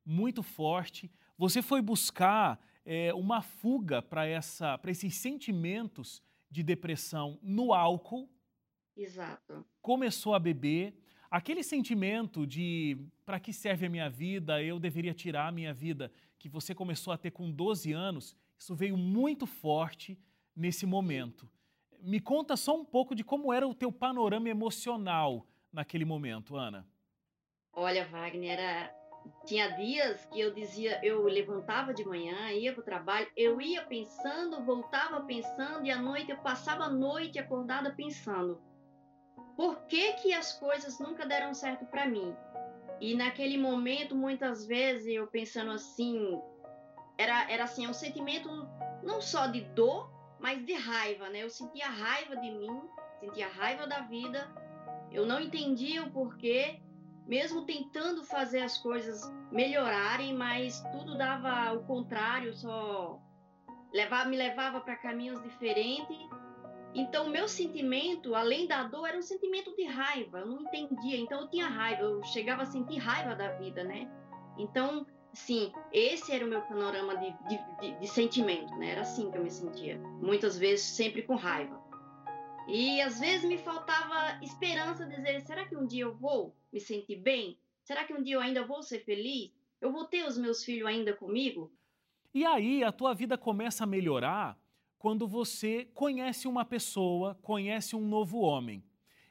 muito 0.06 0.42
forte. 0.42 1.12
Você 1.38 1.62
foi 1.62 1.82
buscar 1.82 2.60
é, 2.86 3.14
uma 3.14 3.42
fuga 3.42 4.02
para 4.02 4.28
esses 4.28 5.16
sentimentos 5.16 6.22
de 6.50 6.64
depressão 6.64 7.38
no 7.42 7.74
álcool. 7.74 8.30
Exato. 8.98 9.66
Começou 9.82 10.34
a 10.34 10.40
beber. 10.40 10.94
Aquele 11.30 11.62
sentimento 11.62 12.48
de 12.48 12.98
para 13.26 13.40
que 13.40 13.54
serve 13.54 13.86
a 13.86 13.90
minha 13.90 14.10
vida, 14.10 14.64
eu 14.64 14.80
deveria 14.80 15.14
tirar 15.14 15.48
a 15.48 15.52
minha 15.52 15.74
vida, 15.74 16.12
que 16.40 16.48
você 16.48 16.74
começou 16.74 17.12
a 17.12 17.18
ter 17.18 17.32
com 17.32 17.52
12 17.52 17.92
anos, 17.92 18.36
isso 18.58 18.74
veio 18.74 18.98
muito 18.98 19.46
forte 19.46 20.18
nesse 20.56 20.86
momento. 20.86 21.50
Me 22.00 22.20
conta 22.20 22.56
só 22.56 22.76
um 22.76 22.86
pouco 22.86 23.14
de 23.14 23.24
como 23.24 23.52
era 23.52 23.68
o 23.68 23.74
teu 23.74 23.92
panorama 23.92 24.50
emocional 24.50 25.46
naquele 25.72 26.06
momento, 26.06 26.56
Ana. 26.56 26.88
Olha, 27.74 28.08
Wagner, 28.08 28.58
era... 28.58 28.96
tinha 29.46 29.68
dias 29.76 30.26
que 30.28 30.40
eu 30.40 30.54
dizia, 30.54 31.00
eu 31.04 31.24
levantava 31.24 31.94
de 31.94 32.06
manhã, 32.06 32.52
ia 32.52 32.72
para 32.72 32.82
o 32.82 32.86
trabalho, 32.86 33.28
eu 33.36 33.60
ia 33.60 33.84
pensando, 33.86 34.64
voltava 34.64 35.22
pensando, 35.22 35.86
e 35.86 35.92
à 35.92 36.02
noite 36.02 36.32
eu 36.32 36.38
passava 36.38 36.86
a 36.86 36.90
noite 36.90 37.38
acordada 37.38 37.94
pensando. 37.94 38.60
Por 39.58 39.88
que, 39.88 40.14
que 40.14 40.34
as 40.34 40.54
coisas 40.54 41.00
nunca 41.00 41.26
deram 41.26 41.52
certo 41.52 41.84
para 41.88 42.08
mim? 42.08 42.36
E 43.02 43.16
naquele 43.16 43.58
momento, 43.58 44.16
muitas 44.16 44.68
vezes, 44.68 45.08
eu 45.08 45.26
pensando 45.26 45.72
assim, 45.72 46.40
era, 47.18 47.50
era 47.52 47.64
assim, 47.64 47.88
um 47.88 47.94
sentimento 47.94 48.48
não 49.02 49.20
só 49.20 49.48
de 49.48 49.62
dor, 49.62 50.12
mas 50.40 50.64
de 50.64 50.74
raiva, 50.74 51.28
né? 51.30 51.44
Eu 51.44 51.50
sentia 51.50 51.88
raiva 51.88 52.38
de 52.38 52.52
mim, 52.52 52.82
sentia 53.20 53.48
raiva 53.48 53.88
da 53.88 54.02
vida, 54.02 54.48
eu 55.12 55.26
não 55.26 55.40
entendia 55.40 56.04
o 56.04 56.12
porquê, 56.12 56.80
mesmo 57.26 57.66
tentando 57.66 58.24
fazer 58.24 58.62
as 58.62 58.78
coisas 58.78 59.22
melhorarem, 59.52 60.36
mas 60.36 60.80
tudo 60.92 61.18
dava 61.18 61.74
o 61.74 61.84
contrário, 61.86 62.54
só 62.54 63.20
me 64.28 64.38
levava 64.38 64.82
para 64.82 64.96
caminhos 64.98 65.42
diferentes 65.42 66.18
então, 66.94 67.28
o 67.28 67.30
meu 67.30 67.48
sentimento, 67.48 68.34
além 68.34 68.68
da 68.68 68.84
dor, 68.84 69.08
era 69.08 69.18
um 69.18 69.22
sentimento 69.22 69.76
de 69.76 69.84
raiva. 69.86 70.40
Eu 70.40 70.48
não 70.48 70.62
entendia. 70.62 71.18
Então, 71.18 71.42
eu 71.42 71.48
tinha 71.48 71.68
raiva. 71.68 72.02
Eu 72.02 72.24
chegava 72.24 72.64
a 72.64 72.66
sentir 72.66 72.98
raiva 72.98 73.36
da 73.36 73.54
vida, 73.54 73.84
né? 73.84 74.10
Então, 74.58 75.06
sim, 75.34 75.72
esse 75.92 76.32
era 76.32 76.46
o 76.46 76.50
meu 76.50 76.62
panorama 76.62 77.16
de, 77.18 77.32
de, 77.48 77.60
de, 77.80 78.00
de 78.00 78.08
sentimento, 78.08 78.76
né? 78.78 78.92
Era 78.92 79.02
assim 79.02 79.30
que 79.30 79.38
eu 79.38 79.44
me 79.44 79.52
sentia. 79.52 80.00
Muitas 80.22 80.58
vezes, 80.58 80.86
sempre 80.86 81.22
com 81.22 81.36
raiva. 81.36 81.80
E 82.68 83.00
às 83.02 83.20
vezes 83.20 83.48
me 83.48 83.58
faltava 83.58 84.44
esperança 84.44 85.06
de 85.06 85.16
dizer: 85.16 85.42
será 85.42 85.66
que 85.66 85.76
um 85.76 85.86
dia 85.86 86.04
eu 86.04 86.16
vou 86.16 86.56
me 86.72 86.80
sentir 86.80 87.16
bem? 87.16 87.58
Será 87.84 88.04
que 88.04 88.14
um 88.14 88.22
dia 88.22 88.36
eu 88.36 88.42
ainda 88.42 88.66
vou 88.66 88.84
ser 88.84 89.00
feliz? 89.06 89.52
Eu 89.80 89.92
vou 89.92 90.06
ter 90.06 90.26
os 90.26 90.38
meus 90.38 90.64
filhos 90.66 90.88
ainda 90.88 91.14
comigo? 91.14 91.72
E 92.34 92.46
aí 92.46 92.84
a 92.84 92.92
tua 92.92 93.14
vida 93.14 93.38
começa 93.38 93.86
a 93.86 93.88
melhorar 93.88 94.60
quando 95.00 95.28
você 95.28 95.86
conhece 95.94 96.48
uma 96.48 96.66
pessoa, 96.66 97.36
conhece 97.42 97.96
um 97.96 98.08
novo 98.08 98.40
homem. 98.40 98.84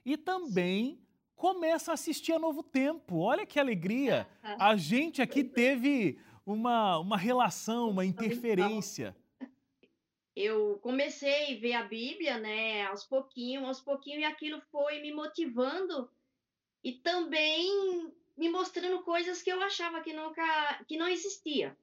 E 0.04 0.16
também 0.16 1.00
começa 1.35 1.90
a 1.90 1.94
assistir 1.94 2.32
a 2.32 2.38
Novo 2.38 2.62
Tempo. 2.62 3.18
Olha 3.18 3.44
que 3.44 3.58
alegria! 3.58 4.28
A 4.42 4.76
gente 4.76 5.20
aqui 5.20 5.42
teve 5.42 6.18
uma, 6.44 6.99
uma 6.99 7.16
relação, 7.16 7.90
uma 7.90 8.04
interferência. 8.04 9.16
Eu 10.35 10.78
comecei 10.82 11.56
a 11.56 11.61
ver 11.61 11.73
a 11.73 11.82
Bíblia, 11.82 12.38
né, 12.38 12.85
aos 12.87 13.04
pouquinhos, 13.04 13.64
aos 13.64 13.80
pouquinhos, 13.80 14.20
e 14.20 14.25
aquilo 14.25 14.61
foi 14.70 15.00
me 15.00 15.12
motivando 15.12 16.11
e 16.85 16.92
também 16.92 18.12
me 18.37 18.49
mostrando 18.50 19.02
coisas 19.02 19.42
que 19.42 19.50
eu 19.50 19.61
achava 19.62 20.02
que 20.02 20.12
nunca, 20.12 20.85
que 20.87 20.99
não 20.99 21.08
existia, 21.08 21.76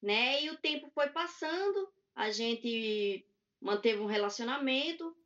né? 0.00 0.42
E 0.44 0.48
o 0.48 0.56
tempo 0.56 0.88
foi 0.94 1.08
passando, 1.08 1.92
a 2.14 2.30
gente 2.30 3.26
manteve 3.60 4.00
um 4.00 4.06
relacionamento 4.06 5.16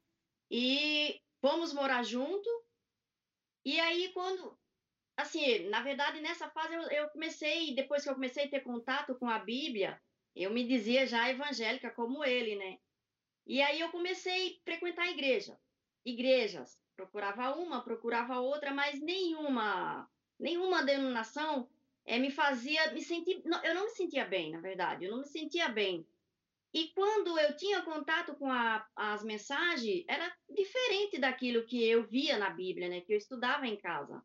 e 0.51 1.21
fomos 1.41 1.73
morar 1.73 2.03
junto. 2.03 2.49
E 3.65 3.79
aí, 3.81 4.11
quando. 4.13 4.57
Assim, 5.17 5.69
na 5.71 5.81
verdade, 5.81 6.21
nessa 6.21 6.49
fase 6.51 6.75
eu, 6.75 6.83
eu 6.83 7.09
comecei, 7.09 7.75
depois 7.75 8.03
que 8.03 8.11
eu 8.11 8.15
comecei 8.15 8.45
a 8.45 8.51
ter 8.51 8.61
contato 8.61 9.15
com 9.15 9.29
a 9.29 9.39
Bíblia, 9.39 10.01
eu 10.35 10.51
me 10.51 10.67
dizia 10.67 11.07
já 11.07 11.31
evangélica 11.31 11.91
como 11.91 12.23
ele, 12.23 12.55
né? 12.57 12.79
E 13.47 13.63
aí 13.63 13.81
eu 13.81 13.91
comecei 13.91 14.59
a 14.59 14.65
frequentar 14.65 15.05
a 15.05 15.11
igreja. 15.11 15.59
Igrejas. 16.05 16.79
Procurava 16.95 17.55
uma, 17.57 17.83
procurava 17.83 18.41
outra, 18.41 18.73
mas 18.75 19.01
nenhuma, 19.01 20.09
nenhuma 20.39 20.83
denominação 20.83 21.69
é, 22.05 22.19
me 22.19 22.31
fazia 22.31 22.93
me 22.93 23.03
sentir. 23.03 23.43
Eu 23.65 23.75
não 23.75 23.85
me 23.85 23.91
sentia 23.91 24.25
bem, 24.25 24.51
na 24.51 24.61
verdade, 24.61 25.05
eu 25.05 25.11
não 25.11 25.19
me 25.19 25.27
sentia 25.27 25.69
bem. 25.69 26.07
E 26.77 26.89
quando 26.89 27.39
eu 27.39 27.57
tinha 27.57 27.81
contato 27.81 28.35
com 28.35 28.53
a, 28.53 28.87
as 28.95 29.25
mensagens, 29.25 30.05
era 30.07 30.31
diferente 30.47 31.17
daquilo 31.17 31.65
que 31.65 31.83
eu 31.83 32.07
via 32.07 32.37
na 32.37 32.51
Bíblia, 32.51 32.87
né? 32.87 33.01
Que 33.01 33.15
eu 33.15 33.17
estudava 33.17 33.67
em 33.67 33.79
casa. 33.79 34.23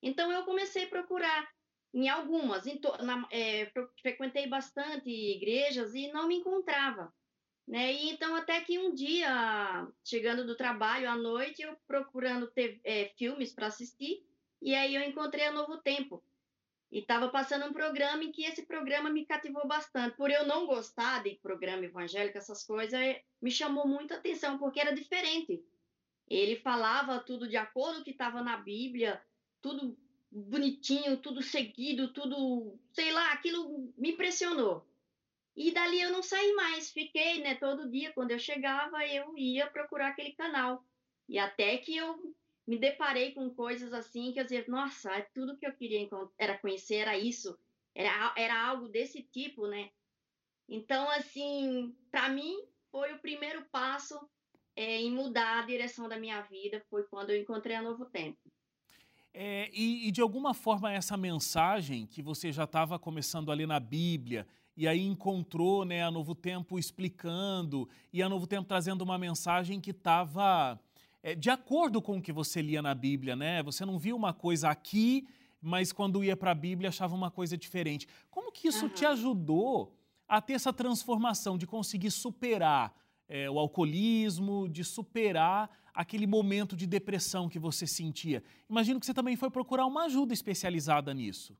Então 0.00 0.30
eu 0.30 0.44
comecei 0.44 0.84
a 0.84 0.88
procurar 0.88 1.50
em 1.92 2.08
algumas, 2.08 2.68
em 2.68 2.78
to, 2.78 2.92
na, 3.02 3.26
é, 3.32 3.72
frequentei 4.00 4.46
bastante 4.46 5.10
igrejas 5.10 5.92
e 5.92 6.06
não 6.12 6.28
me 6.28 6.36
encontrava. 6.36 7.12
Né? 7.66 7.92
E 7.92 8.10
então, 8.10 8.36
até 8.36 8.60
que 8.60 8.78
um 8.78 8.94
dia, 8.94 9.88
chegando 10.04 10.46
do 10.46 10.56
trabalho 10.56 11.10
à 11.10 11.16
noite, 11.16 11.62
eu 11.62 11.76
procurando 11.84 12.46
ter 12.52 12.80
é, 12.84 13.06
filmes 13.18 13.52
para 13.52 13.66
assistir, 13.66 14.24
e 14.62 14.72
aí 14.72 14.94
eu 14.94 15.02
encontrei 15.02 15.46
a 15.46 15.52
Novo 15.52 15.78
Tempo. 15.78 16.22
E 16.90 17.00
estava 17.00 17.28
passando 17.28 17.66
um 17.66 17.72
programa 17.72 18.24
em 18.24 18.32
que 18.32 18.44
esse 18.44 18.64
programa 18.64 19.10
me 19.10 19.26
cativou 19.26 19.66
bastante. 19.66 20.16
Por 20.16 20.30
eu 20.30 20.46
não 20.46 20.66
gostar 20.66 21.22
de 21.22 21.34
programa 21.36 21.84
evangélico, 21.84 22.38
essas 22.38 22.64
coisas, 22.64 22.98
é, 22.98 23.22
me 23.42 23.50
chamou 23.50 23.86
muita 23.86 24.14
atenção, 24.14 24.58
porque 24.58 24.80
era 24.80 24.94
diferente. 24.94 25.62
Ele 26.26 26.56
falava 26.56 27.20
tudo 27.20 27.48
de 27.48 27.56
acordo 27.56 27.96
com 27.96 28.00
o 28.00 28.04
que 28.04 28.10
estava 28.10 28.42
na 28.42 28.56
Bíblia, 28.56 29.22
tudo 29.60 29.98
bonitinho, 30.30 31.16
tudo 31.18 31.42
seguido, 31.42 32.12
tudo, 32.12 32.78
sei 32.92 33.12
lá, 33.12 33.32
aquilo 33.32 33.92
me 33.96 34.12
impressionou. 34.12 34.86
E 35.56 35.72
dali 35.72 36.00
eu 36.00 36.12
não 36.12 36.22
saí 36.22 36.54
mais, 36.54 36.90
fiquei, 36.90 37.40
né, 37.40 37.54
todo 37.56 37.90
dia, 37.90 38.12
quando 38.12 38.30
eu 38.30 38.38
chegava, 38.38 39.04
eu 39.06 39.36
ia 39.36 39.66
procurar 39.66 40.08
aquele 40.08 40.32
canal. 40.32 40.84
E 41.28 41.38
até 41.38 41.76
que 41.78 41.96
eu 41.96 42.34
me 42.68 42.76
deparei 42.76 43.32
com 43.32 43.48
coisas 43.48 43.94
assim 43.94 44.30
que 44.30 44.38
eu 44.38 44.44
dizia, 44.44 44.62
nossa, 44.68 45.10
é 45.12 45.22
tudo 45.22 45.56
que 45.56 45.66
eu 45.66 45.72
queria 45.72 46.06
era 46.36 46.58
conhecer, 46.58 46.96
era 46.96 47.16
isso, 47.16 47.58
era, 47.94 48.34
era 48.36 48.62
algo 48.62 48.90
desse 48.90 49.22
tipo, 49.22 49.66
né? 49.66 49.88
Então, 50.68 51.08
assim, 51.12 51.96
para 52.10 52.28
mim, 52.28 52.58
foi 52.90 53.14
o 53.14 53.20
primeiro 53.20 53.64
passo 53.72 54.20
é, 54.76 55.00
em 55.00 55.10
mudar 55.10 55.60
a 55.60 55.66
direção 55.66 56.10
da 56.10 56.18
minha 56.18 56.42
vida, 56.42 56.84
foi 56.90 57.04
quando 57.04 57.30
eu 57.30 57.40
encontrei 57.40 57.74
a 57.74 57.80
Novo 57.80 58.04
Tempo. 58.04 58.38
É, 59.32 59.70
e, 59.72 60.06
e, 60.06 60.10
de 60.10 60.20
alguma 60.20 60.52
forma 60.52 60.92
essa 60.92 61.16
mensagem 61.16 62.06
que 62.06 62.20
você 62.20 62.52
já 62.52 62.64
estava 62.64 62.98
começando 62.98 63.50
ali 63.50 63.66
na 63.66 63.80
Bíblia 63.80 64.46
e 64.76 64.86
aí 64.86 65.00
encontrou 65.00 65.86
né, 65.86 66.02
a 66.02 66.10
Novo 66.10 66.34
Tempo 66.34 66.78
explicando 66.78 67.88
e 68.12 68.22
a 68.22 68.28
Novo 68.28 68.46
Tempo 68.46 68.68
trazendo 68.68 69.02
uma 69.02 69.16
mensagem 69.16 69.80
que 69.80 69.90
estava 69.90 70.78
é, 71.22 71.34
de 71.34 71.50
acordo 71.50 72.00
com 72.00 72.18
o 72.18 72.22
que 72.22 72.32
você 72.32 72.62
lia 72.62 72.80
na 72.80 72.94
Bíblia, 72.94 73.34
né? 73.34 73.62
Você 73.62 73.84
não 73.84 73.98
via 73.98 74.14
uma 74.14 74.32
coisa 74.32 74.68
aqui, 74.68 75.26
mas 75.60 75.92
quando 75.92 76.22
ia 76.22 76.36
para 76.36 76.52
a 76.52 76.54
Bíblia 76.54 76.88
achava 76.88 77.14
uma 77.14 77.30
coisa 77.30 77.56
diferente. 77.56 78.06
Como 78.30 78.52
que 78.52 78.68
isso 78.68 78.86
uhum. 78.86 78.92
te 78.92 79.04
ajudou 79.04 79.96
a 80.26 80.40
ter 80.40 80.52
essa 80.52 80.72
transformação, 80.72 81.56
de 81.56 81.66
conseguir 81.66 82.10
superar 82.10 82.94
é, 83.28 83.50
o 83.50 83.58
alcoolismo, 83.58 84.68
de 84.68 84.84
superar 84.84 85.70
aquele 85.92 86.26
momento 86.26 86.76
de 86.76 86.86
depressão 86.86 87.48
que 87.48 87.58
você 87.58 87.86
sentia? 87.86 88.42
Imagino 88.68 89.00
que 89.00 89.06
você 89.06 89.14
também 89.14 89.36
foi 89.36 89.50
procurar 89.50 89.86
uma 89.86 90.04
ajuda 90.04 90.32
especializada 90.32 91.12
nisso. 91.12 91.56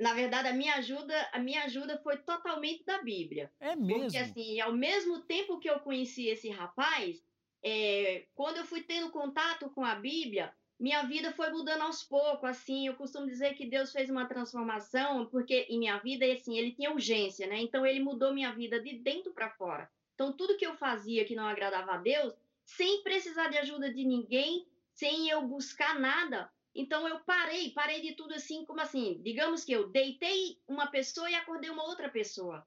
Na 0.00 0.14
verdade, 0.14 0.48
a 0.48 0.52
minha 0.52 0.74
ajuda, 0.74 1.14
a 1.32 1.38
minha 1.38 1.62
ajuda 1.62 1.96
foi 1.98 2.16
totalmente 2.16 2.84
da 2.84 3.00
Bíblia. 3.02 3.52
É 3.60 3.76
mesmo? 3.76 4.02
Porque 4.02 4.16
assim, 4.16 4.60
ao 4.60 4.72
mesmo 4.72 5.20
tempo 5.20 5.60
que 5.60 5.70
eu 5.70 5.78
conheci 5.78 6.26
esse 6.26 6.50
rapaz, 6.50 7.22
é, 7.62 8.24
quando 8.34 8.56
eu 8.56 8.64
fui 8.64 8.82
tendo 8.82 9.10
contato 9.10 9.70
com 9.70 9.84
a 9.84 9.94
Bíblia, 9.94 10.52
minha 10.78 11.02
vida 11.04 11.32
foi 11.32 11.50
mudando 11.50 11.82
aos 11.82 12.02
poucos, 12.02 12.48
assim, 12.48 12.88
eu 12.88 12.94
costumo 12.94 13.26
dizer 13.26 13.54
que 13.54 13.66
Deus 13.66 13.92
fez 13.92 14.10
uma 14.10 14.26
transformação, 14.26 15.26
porque 15.26 15.66
em 15.68 15.78
minha 15.78 15.98
vida, 15.98 16.26
assim, 16.26 16.58
ele 16.58 16.72
tinha 16.72 16.90
urgência, 16.90 17.46
né? 17.46 17.60
Então 17.60 17.86
ele 17.86 18.00
mudou 18.00 18.34
minha 18.34 18.52
vida 18.52 18.80
de 18.80 18.98
dentro 18.98 19.32
para 19.32 19.50
fora. 19.50 19.88
Então 20.14 20.32
tudo 20.32 20.56
que 20.56 20.66
eu 20.66 20.74
fazia 20.74 21.24
que 21.24 21.36
não 21.36 21.46
agradava 21.46 21.92
a 21.92 21.98
Deus, 21.98 22.34
sem 22.64 23.02
precisar 23.02 23.48
de 23.48 23.58
ajuda 23.58 23.92
de 23.92 24.04
ninguém, 24.04 24.66
sem 24.92 25.28
eu 25.28 25.42
buscar 25.42 25.98
nada, 25.98 26.50
então 26.74 27.06
eu 27.06 27.20
parei, 27.20 27.70
parei 27.70 28.00
de 28.00 28.12
tudo 28.12 28.34
assim, 28.34 28.64
como 28.64 28.80
assim, 28.80 29.20
digamos 29.22 29.64
que 29.64 29.72
eu 29.72 29.88
deitei 29.88 30.58
uma 30.66 30.86
pessoa 30.86 31.30
e 31.30 31.34
acordei 31.34 31.70
uma 31.70 31.84
outra 31.84 32.08
pessoa. 32.08 32.66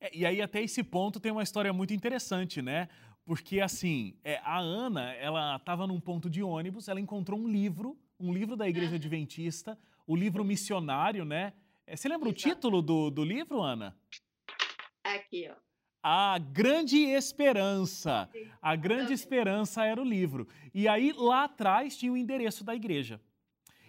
É, 0.00 0.10
e 0.16 0.24
aí 0.26 0.40
até 0.40 0.62
esse 0.62 0.82
ponto 0.82 1.20
tem 1.20 1.30
uma 1.30 1.42
história 1.42 1.72
muito 1.72 1.92
interessante, 1.92 2.60
né? 2.60 2.88
Porque, 3.30 3.60
assim, 3.60 4.16
é, 4.24 4.40
a 4.42 4.58
Ana, 4.58 5.12
ela 5.12 5.54
estava 5.54 5.86
num 5.86 6.00
ponto 6.00 6.28
de 6.28 6.42
ônibus, 6.42 6.88
ela 6.88 6.98
encontrou 6.98 7.38
um 7.38 7.46
livro, 7.46 7.96
um 8.18 8.34
livro 8.34 8.56
da 8.56 8.68
Igreja 8.68 8.96
Adventista, 8.96 9.78
o 10.04 10.16
livro 10.16 10.44
missionário, 10.44 11.24
né? 11.24 11.52
É, 11.86 11.94
você 11.94 12.08
lembra 12.08 12.28
Exato. 12.28 12.48
o 12.48 12.52
título 12.52 12.82
do, 12.82 13.08
do 13.08 13.22
livro, 13.22 13.62
Ana? 13.62 13.96
Aqui, 15.04 15.48
ó. 15.48 15.54
A 16.02 16.38
Grande 16.38 16.96
Esperança. 16.96 18.28
A 18.60 18.74
Grande 18.74 19.12
Esperança 19.12 19.84
era 19.84 20.02
o 20.02 20.04
livro. 20.04 20.48
E 20.74 20.88
aí, 20.88 21.12
lá 21.16 21.44
atrás, 21.44 21.96
tinha 21.96 22.12
o 22.12 22.16
endereço 22.16 22.64
da 22.64 22.74
igreja. 22.74 23.20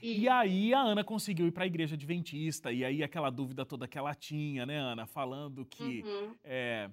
E 0.04 0.30
aí 0.30 0.72
a 0.72 0.82
Ana 0.82 1.04
conseguiu 1.04 1.48
ir 1.48 1.52
para 1.52 1.64
a 1.64 1.68
igreja 1.68 1.96
adventista, 1.96 2.72
e 2.72 2.86
aí 2.86 3.04
aquela 3.04 3.32
dúvida 3.32 3.66
toda 3.66 3.88
que 3.88 3.98
ela 3.98 4.14
tinha, 4.14 4.68
né, 4.68 4.78
Ana, 4.78 5.08
falando 5.08 5.66
que 5.66 6.04
uhum. 6.04 6.36
é, 6.44 6.92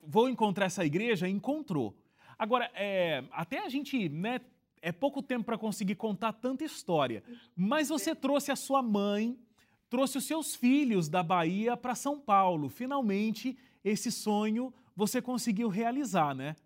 vou 0.00 0.28
encontrar 0.28 0.66
essa 0.66 0.84
igreja, 0.84 1.28
encontrou. 1.28 1.96
Agora, 2.38 2.70
é, 2.74 3.24
até 3.30 3.58
a 3.58 3.68
gente, 3.68 4.08
né, 4.08 4.40
é 4.80 4.92
pouco 4.92 5.22
tempo 5.22 5.44
para 5.44 5.58
conseguir 5.58 5.96
contar 5.96 6.32
tanta 6.32 6.64
história, 6.64 7.22
mas 7.56 7.88
você 7.88 8.14
trouxe 8.14 8.52
a 8.52 8.56
sua 8.56 8.82
mãe, 8.82 9.38
trouxe 9.88 10.18
os 10.18 10.24
seus 10.24 10.54
filhos 10.54 11.08
da 11.08 11.22
Bahia 11.22 11.76
para 11.76 11.94
São 11.94 12.20
Paulo. 12.20 12.68
Finalmente, 12.68 13.58
esse 13.84 14.10
sonho 14.12 14.72
você 14.94 15.20
conseguiu 15.22 15.68
realizar, 15.68 16.34
né? 16.34 16.56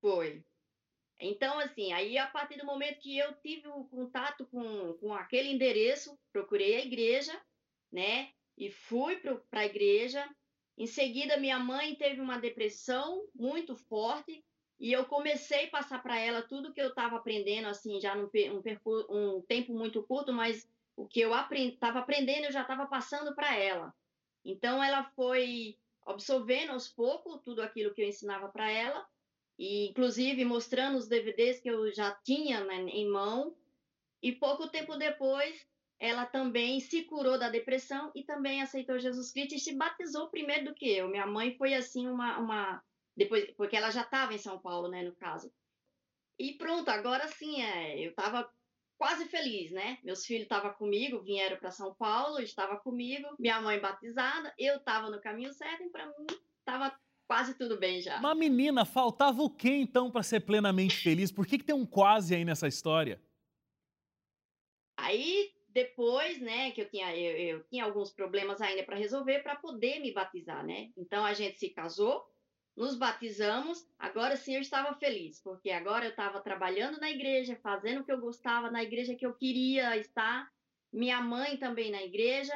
Foi. 0.00 0.44
Então, 1.20 1.60
assim, 1.60 1.92
aí 1.92 2.18
a 2.18 2.26
partir 2.26 2.58
do 2.58 2.66
momento 2.66 2.98
que 2.98 3.16
eu 3.16 3.32
tive 3.34 3.68
o 3.68 3.84
contato 3.84 4.44
com, 4.46 4.94
com 4.94 5.14
aquele 5.14 5.48
endereço, 5.48 6.18
procurei 6.32 6.76
a 6.76 6.84
igreja, 6.84 7.40
né? 7.92 8.30
E 8.58 8.70
fui 8.70 9.16
para 9.16 9.60
a 9.60 9.66
igreja, 9.66 10.28
em 10.82 10.86
seguida, 10.88 11.36
minha 11.36 11.60
mãe 11.60 11.94
teve 11.94 12.20
uma 12.20 12.40
depressão 12.40 13.24
muito 13.36 13.76
forte 13.76 14.44
e 14.80 14.92
eu 14.92 15.04
comecei 15.04 15.66
a 15.66 15.70
passar 15.70 16.02
para 16.02 16.18
ela 16.18 16.42
tudo 16.42 16.72
que 16.72 16.82
eu 16.82 16.88
estava 16.88 17.14
aprendendo, 17.14 17.68
assim, 17.68 18.00
já 18.00 18.16
num 18.16 18.28
um, 18.28 19.36
um 19.36 19.42
tempo 19.42 19.72
muito 19.72 20.02
curto, 20.02 20.32
mas 20.32 20.68
o 20.96 21.06
que 21.06 21.20
eu 21.20 21.30
estava 21.54 22.00
aprendendo 22.00 22.46
eu 22.46 22.52
já 22.52 22.62
estava 22.62 22.84
passando 22.86 23.32
para 23.32 23.56
ela. 23.56 23.94
Então, 24.44 24.82
ela 24.82 25.04
foi 25.14 25.78
absorvendo 26.04 26.72
aos 26.72 26.88
poucos 26.88 27.40
tudo 27.44 27.62
aquilo 27.62 27.94
que 27.94 28.02
eu 28.02 28.08
ensinava 28.08 28.48
para 28.48 28.68
ela, 28.68 29.06
e 29.56 29.86
inclusive 29.86 30.44
mostrando 30.44 30.98
os 30.98 31.06
DVDs 31.06 31.60
que 31.60 31.70
eu 31.70 31.94
já 31.94 32.10
tinha 32.24 32.64
né, 32.64 32.82
em 32.88 33.08
mão. 33.08 33.54
E 34.20 34.32
pouco 34.32 34.68
tempo 34.68 34.96
depois, 34.96 35.64
ela 36.02 36.26
também 36.26 36.80
se 36.80 37.04
curou 37.04 37.38
da 37.38 37.48
depressão 37.48 38.10
e 38.12 38.24
também 38.24 38.60
aceitou 38.60 38.98
Jesus 38.98 39.30
Cristo 39.30 39.54
e 39.54 39.60
se 39.60 39.76
batizou 39.76 40.28
primeiro 40.28 40.64
do 40.64 40.74
que 40.74 40.90
eu. 40.90 41.08
Minha 41.08 41.28
mãe 41.28 41.56
foi 41.56 41.74
assim 41.74 42.08
uma, 42.08 42.38
uma 42.38 42.82
depois 43.16 43.48
porque 43.52 43.76
ela 43.76 43.88
já 43.92 44.02
estava 44.02 44.34
em 44.34 44.38
São 44.38 44.58
Paulo, 44.58 44.88
né, 44.88 45.04
no 45.04 45.14
caso. 45.14 45.48
E 46.36 46.54
pronto, 46.54 46.88
agora 46.88 47.28
sim, 47.28 47.62
é, 47.62 48.04
eu 48.04 48.10
estava 48.10 48.50
quase 48.98 49.26
feliz, 49.26 49.70
né? 49.70 49.98
Meus 50.02 50.26
filhos 50.26 50.42
estavam 50.42 50.72
comigo, 50.72 51.22
vieram 51.22 51.56
para 51.56 51.70
São 51.70 51.94
Paulo, 51.94 52.40
estava 52.40 52.76
comigo, 52.78 53.28
minha 53.38 53.60
mãe 53.60 53.78
batizada, 53.78 54.52
eu 54.58 54.78
estava 54.78 55.08
no 55.08 55.20
caminho 55.20 55.52
certo 55.52 55.84
e 55.84 55.90
para 55.90 56.06
mim 56.06 56.26
estava 56.58 56.98
quase 57.28 57.54
tudo 57.54 57.78
bem 57.78 58.00
já. 58.00 58.18
Uma 58.18 58.34
menina, 58.34 58.84
faltava 58.84 59.40
o 59.40 59.48
que 59.48 59.70
então 59.70 60.10
para 60.10 60.24
ser 60.24 60.40
plenamente 60.40 60.96
feliz? 60.96 61.30
Por 61.30 61.46
que, 61.46 61.58
que 61.58 61.64
tem 61.64 61.76
um 61.76 61.86
quase 61.86 62.34
aí 62.34 62.44
nessa 62.44 62.66
história? 62.66 63.22
Aí 64.96 65.61
depois, 65.72 66.38
né, 66.40 66.70
que 66.72 66.82
eu 66.82 66.88
tinha, 66.88 67.16
eu, 67.16 67.36
eu 67.36 67.64
tinha 67.64 67.84
alguns 67.84 68.10
problemas 68.10 68.60
ainda 68.60 68.82
para 68.82 68.96
resolver 68.96 69.42
para 69.42 69.56
poder 69.56 70.00
me 70.00 70.12
batizar, 70.12 70.64
né? 70.64 70.90
Então 70.96 71.24
a 71.24 71.32
gente 71.32 71.58
se 71.58 71.70
casou, 71.70 72.24
nos 72.76 72.96
batizamos, 72.96 73.86
agora 73.98 74.36
sim 74.36 74.54
eu 74.54 74.60
estava 74.60 74.94
feliz, 74.94 75.40
porque 75.40 75.70
agora 75.70 76.04
eu 76.06 76.10
estava 76.10 76.40
trabalhando 76.40 77.00
na 77.00 77.10
igreja, 77.10 77.58
fazendo 77.62 78.00
o 78.00 78.04
que 78.04 78.12
eu 78.12 78.20
gostava, 78.20 78.70
na 78.70 78.82
igreja 78.82 79.14
que 79.14 79.24
eu 79.24 79.34
queria 79.34 79.96
estar, 79.96 80.50
minha 80.92 81.20
mãe 81.20 81.56
também 81.56 81.90
na 81.90 82.02
igreja, 82.02 82.54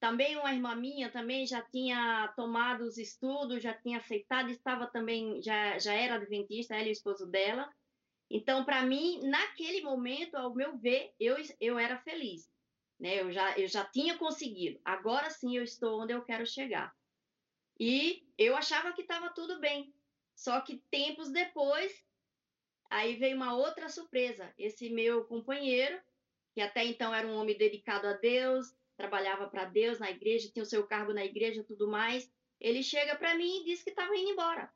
também 0.00 0.36
uma 0.36 0.52
irmã 0.52 0.74
minha 0.74 1.10
também 1.10 1.46
já 1.46 1.62
tinha 1.62 2.32
tomado 2.36 2.82
os 2.82 2.98
estudos, 2.98 3.62
já 3.62 3.74
tinha 3.74 3.98
aceitado, 3.98 4.50
estava 4.50 4.86
também, 4.86 5.40
já, 5.42 5.78
já 5.78 5.92
era 5.92 6.14
adventista, 6.14 6.74
ela 6.74 6.84
e 6.84 6.90
o 6.90 6.92
esposo 6.92 7.26
dela. 7.26 7.70
Então, 8.30 8.64
para 8.64 8.82
mim, 8.82 9.20
naquele 9.22 9.82
momento, 9.82 10.34
ao 10.34 10.54
meu 10.54 10.76
ver, 10.76 11.12
eu, 11.20 11.36
eu 11.60 11.78
era 11.78 11.98
feliz 11.98 12.53
né? 12.98 13.20
Eu 13.20 13.32
já, 13.32 13.58
eu 13.58 13.66
já 13.66 13.84
tinha 13.84 14.16
conseguido. 14.16 14.80
Agora 14.84 15.30
sim 15.30 15.56
eu 15.56 15.62
estou 15.62 16.02
onde 16.02 16.12
eu 16.12 16.22
quero 16.22 16.46
chegar. 16.46 16.94
E 17.78 18.26
eu 18.38 18.56
achava 18.56 18.92
que 18.92 19.02
estava 19.02 19.30
tudo 19.30 19.58
bem. 19.60 19.92
Só 20.34 20.60
que 20.60 20.82
tempos 20.90 21.30
depois, 21.30 21.92
aí 22.90 23.16
veio 23.16 23.36
uma 23.36 23.54
outra 23.54 23.88
surpresa. 23.88 24.52
Esse 24.58 24.90
meu 24.90 25.24
companheiro, 25.24 26.00
que 26.54 26.60
até 26.60 26.84
então 26.84 27.14
era 27.14 27.26
um 27.26 27.36
homem 27.36 27.56
dedicado 27.56 28.06
a 28.06 28.12
Deus, 28.12 28.74
trabalhava 28.96 29.48
para 29.48 29.64
Deus 29.64 29.98
na 29.98 30.10
igreja, 30.10 30.50
tinha 30.52 30.62
o 30.62 30.66
seu 30.66 30.86
cargo 30.86 31.12
na 31.12 31.24
igreja 31.24 31.64
tudo 31.64 31.88
mais. 31.88 32.30
Ele 32.60 32.82
chega 32.82 33.16
para 33.16 33.34
mim 33.34 33.60
e 33.60 33.64
diz 33.64 33.82
que 33.82 33.90
estava 33.90 34.16
indo 34.16 34.30
embora, 34.30 34.72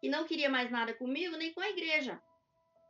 que 0.00 0.08
não 0.08 0.24
queria 0.24 0.48
mais 0.48 0.70
nada 0.70 0.94
comigo 0.94 1.36
nem 1.36 1.52
com 1.52 1.60
a 1.60 1.70
igreja. 1.70 2.20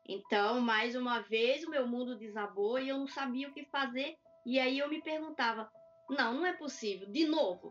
Então, 0.07 0.61
mais 0.61 0.95
uma 0.95 1.21
vez, 1.21 1.65
o 1.65 1.71
meu 1.71 1.87
mundo 1.87 2.17
desabou 2.17 2.79
e 2.79 2.89
eu 2.89 2.99
não 2.99 3.07
sabia 3.07 3.49
o 3.49 3.53
que 3.53 3.65
fazer. 3.67 4.17
E 4.49 4.59
aí 4.59 4.79
eu 4.79 4.89
me 4.89 5.03
perguntava: 5.03 5.71
não, 6.09 6.33
não 6.33 6.47
é 6.47 6.55
possível, 6.55 7.07
de 7.13 7.27
novo. 7.27 7.71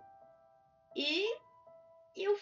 E 0.96 1.26
eu 2.16 2.38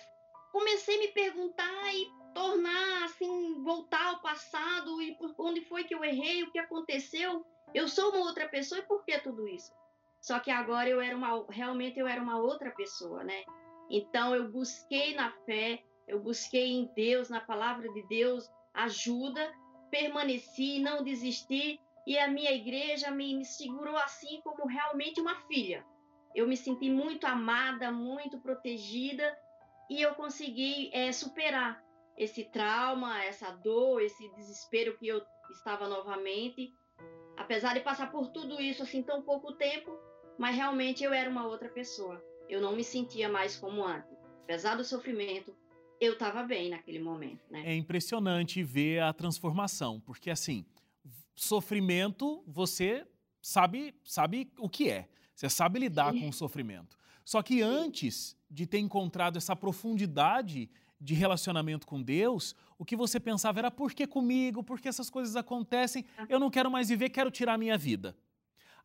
comecei 0.51 0.97
a 0.97 0.99
me 0.99 1.07
perguntar 1.13 1.95
e 1.95 2.05
tornar 2.33 3.05
assim, 3.05 3.63
voltar 3.63 4.07
ao 4.07 4.21
passado 4.21 5.01
e 5.01 5.15
por 5.15 5.33
onde 5.37 5.61
foi 5.61 5.85
que 5.85 5.95
eu 5.95 6.03
errei, 6.03 6.43
o 6.43 6.51
que 6.51 6.59
aconteceu. 6.59 7.45
Eu 7.73 7.87
sou 7.87 8.09
uma 8.09 8.25
outra 8.25 8.49
pessoa 8.49 8.79
e 8.79 8.85
por 8.85 9.05
que 9.05 9.17
tudo 9.19 9.47
isso? 9.47 9.71
Só 10.21 10.37
que 10.39 10.51
agora 10.51 10.89
eu 10.89 10.99
era 10.99 11.15
uma, 11.15 11.45
realmente 11.49 11.97
eu 11.97 12.05
era 12.05 12.21
uma 12.21 12.37
outra 12.37 12.71
pessoa, 12.71 13.23
né? 13.23 13.41
Então 13.89 14.35
eu 14.35 14.51
busquei 14.51 15.15
na 15.15 15.31
fé, 15.45 15.81
eu 16.09 16.19
busquei 16.19 16.73
em 16.73 16.91
Deus, 16.93 17.29
na 17.29 17.39
palavra 17.39 17.87
de 17.87 18.05
Deus, 18.09 18.51
ajuda, 18.73 19.49
permaneci, 19.89 20.79
não 20.79 21.05
desisti 21.05 21.79
e 22.05 22.17
a 22.17 22.27
minha 22.27 22.51
igreja 22.51 23.09
me, 23.09 23.35
me 23.35 23.45
segurou 23.45 23.97
assim 23.97 24.41
como 24.41 24.67
realmente 24.67 25.19
uma 25.19 25.35
filha. 25.47 25.85
Eu 26.35 26.47
me 26.47 26.55
senti 26.55 26.89
muito 26.89 27.25
amada, 27.25 27.91
muito 27.91 28.39
protegida 28.39 29.35
e 29.89 30.01
eu 30.01 30.13
consegui 30.15 30.89
é, 30.93 31.11
superar 31.11 31.83
esse 32.17 32.43
trauma, 32.45 33.23
essa 33.23 33.51
dor, 33.51 34.01
esse 34.01 34.29
desespero 34.35 34.97
que 34.97 35.07
eu 35.07 35.21
estava 35.51 35.87
novamente. 35.87 36.73
Apesar 37.37 37.73
de 37.73 37.81
passar 37.81 38.11
por 38.11 38.29
tudo 38.29 38.61
isso 38.61 38.83
assim 38.83 39.01
tão 39.01 39.21
pouco 39.21 39.53
tempo, 39.53 39.97
mas 40.37 40.55
realmente 40.55 41.03
eu 41.03 41.13
era 41.13 41.29
uma 41.29 41.47
outra 41.47 41.69
pessoa. 41.69 42.21
Eu 42.47 42.61
não 42.61 42.75
me 42.75 42.83
sentia 42.83 43.27
mais 43.27 43.57
como 43.57 43.83
antes. 43.83 44.15
Apesar 44.43 44.75
do 44.75 44.83
sofrimento, 44.83 45.55
eu 45.99 46.13
estava 46.13 46.43
bem 46.43 46.69
naquele 46.69 46.99
momento. 46.99 47.41
Né? 47.49 47.63
É 47.65 47.75
impressionante 47.75 48.63
ver 48.63 49.01
a 49.01 49.11
transformação, 49.11 49.99
porque 49.99 50.29
assim, 50.29 50.65
sofrimento 51.35 52.43
você 52.47 53.05
sabe, 53.41 53.93
sabe 54.03 54.51
o 54.57 54.69
que 54.69 54.89
é. 54.89 55.07
Você 55.35 55.49
sabe 55.49 55.79
lidar 55.79 56.13
Sim. 56.13 56.21
com 56.21 56.29
o 56.29 56.33
sofrimento. 56.33 56.97
Só 57.23 57.41
que 57.41 57.61
antes 57.61 58.37
de 58.49 58.65
ter 58.65 58.79
encontrado 58.79 59.37
essa 59.37 59.55
profundidade 59.55 60.69
de 60.99 61.13
relacionamento 61.13 61.85
com 61.85 62.01
Deus, 62.01 62.55
o 62.77 62.85
que 62.85 62.95
você 62.95 63.19
pensava 63.19 63.59
era 63.59 63.71
por 63.71 63.93
que 63.93 64.07
comigo, 64.07 64.63
por 64.63 64.79
que 64.79 64.87
essas 64.87 65.09
coisas 65.09 65.35
acontecem, 65.35 66.05
ah. 66.17 66.25
eu 66.29 66.39
não 66.39 66.49
quero 66.49 66.71
mais 66.71 66.89
viver, 66.89 67.09
quero 67.09 67.29
tirar 67.29 67.53
a 67.53 67.57
minha 67.57 67.77
vida. 67.77 68.15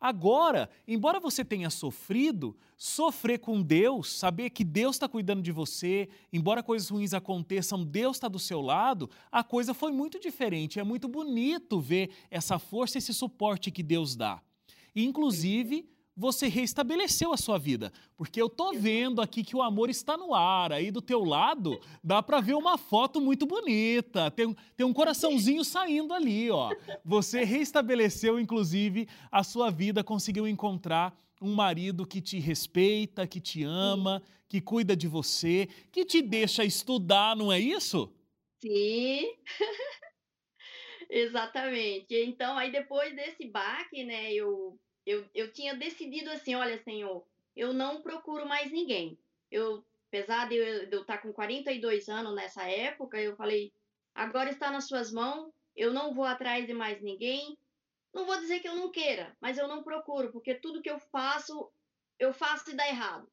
Agora, 0.01 0.71
embora 0.89 1.21
você 1.21 1.45
tenha 1.45 1.69
sofrido, 1.69 2.57
sofrer 2.75 3.39
com 3.39 3.61
Deus, 3.61 4.11
saber 4.11 4.49
que 4.49 4.65
Deus 4.65 4.97
está 4.97 5.07
cuidando 5.07 5.43
de 5.43 5.53
você, 5.53 6.09
embora 6.33 6.63
coisas 6.63 6.89
ruins 6.89 7.13
aconteçam, 7.13 7.85
Deus 7.85 8.17
está 8.17 8.27
do 8.27 8.39
seu 8.39 8.63
lado, 8.63 9.11
a 9.31 9.45
coisa 9.45 9.75
foi 9.75 9.93
muito 9.93 10.19
diferente. 10.19 10.81
É 10.81 10.83
muito 10.83 11.07
bonito 11.07 11.79
ver 11.79 12.11
essa 12.31 12.59
força, 12.59 12.97
esse 12.97 13.13
suporte 13.13 13.71
que 13.71 13.83
Deus 13.83 14.17
dá. 14.17 14.41
Inclusive, 14.97 15.87
você 16.17 16.49
reestabeleceu 16.49 17.33
a 17.33 17.37
sua 17.37 17.59
vida. 17.59 17.93
Porque 18.17 18.41
eu 18.41 18.49
tô 18.49 18.73
vendo 18.73 19.23
aqui 19.23 19.43
que 19.43 19.57
o 19.57 19.63
amor 19.63 19.89
está 19.89 20.17
no 20.17 20.35
ar. 20.35 20.73
Aí 20.73 20.91
do 20.91 21.01
teu 21.01 21.25
lado, 21.25 21.81
dá 22.03 22.23
para 22.23 22.41
ver 22.41 22.55
uma 22.55 22.77
foto 22.77 23.21
muito 23.21 23.47
bonita. 23.47 24.31
Tem, 24.31 24.55
tem 24.77 24.87
um 24.87 24.93
coraçãozinho 24.93 25.65
saindo 25.65 26.13
ali, 26.13 26.51
ó. 26.51 26.71
Você 27.05 27.45
reestabeleceu, 27.45 28.39
inclusive, 28.39 29.09
a 29.31 29.43
sua 29.43 29.71
vida, 29.71 30.05
conseguiu 30.05 30.47
encontrar 30.47 31.17
um 31.41 31.55
marido 31.55 32.07
que 32.07 32.21
te 32.21 32.39
respeita, 32.39 33.27
que 33.27 33.41
te 33.41 33.65
ama, 33.65 34.23
que 34.49 34.61
cuida 34.61 34.95
de 34.95 35.09
você, 35.09 35.69
que 35.91 36.05
te 36.05 36.21
deixa 36.21 36.65
estudar, 36.65 37.35
não 37.35 37.51
é 37.51 37.59
isso? 37.59 38.13
Sim. 38.61 39.33
Exatamente. 41.09 42.15
Então, 42.15 42.59
aí 42.59 42.71
depois 42.71 43.15
desse 43.17 43.47
baque, 43.47 44.05
né, 44.05 44.33
eu 44.33 44.79
eu, 45.07 45.29
eu 45.35 45.53
tinha 45.53 45.75
decidido 45.75 46.31
assim, 46.31 46.55
olha, 46.55 46.83
Senhor, 46.83 47.25
eu 47.57 47.73
não 47.73 48.03
procuro 48.03 48.47
mais 48.47 48.71
ninguém. 48.71 49.19
Eu, 49.51 49.85
apesar 50.09 50.49
de 50.49 50.57
eu, 50.57 50.87
de 50.87 50.97
eu 50.97 51.03
estar 51.03 51.19
com 51.19 51.33
42 51.33 52.09
anos 52.09 52.35
nessa 52.35 52.65
época, 52.69 53.21
eu 53.21 53.37
falei, 53.37 53.73
agora 54.15 54.51
está 54.51 54.71
nas 54.71 54.87
suas 54.87 55.13
mãos, 55.13 55.53
eu 55.77 55.93
não 55.93 56.15
vou 56.15 56.25
atrás 56.25 56.67
de 56.67 56.75
mais 56.75 57.01
ninguém. 57.01 57.57
Não 58.13 58.27
vou 58.27 58.39
dizer 58.39 58.61
que 58.61 58.69
eu 58.69 58.77
não 58.77 58.91
queira, 58.91 59.37
mas 59.41 59.57
eu 59.57 59.69
não 59.69 59.83
procuro, 59.83 60.33
porque 60.33 60.55
tudo 60.55 60.83
que 60.83 60.91
eu 60.91 60.99
faço, 60.99 61.71
eu 62.19 62.33
faço 62.33 62.71
e 62.71 62.77
dá 62.77 62.89
errado. 62.89 63.31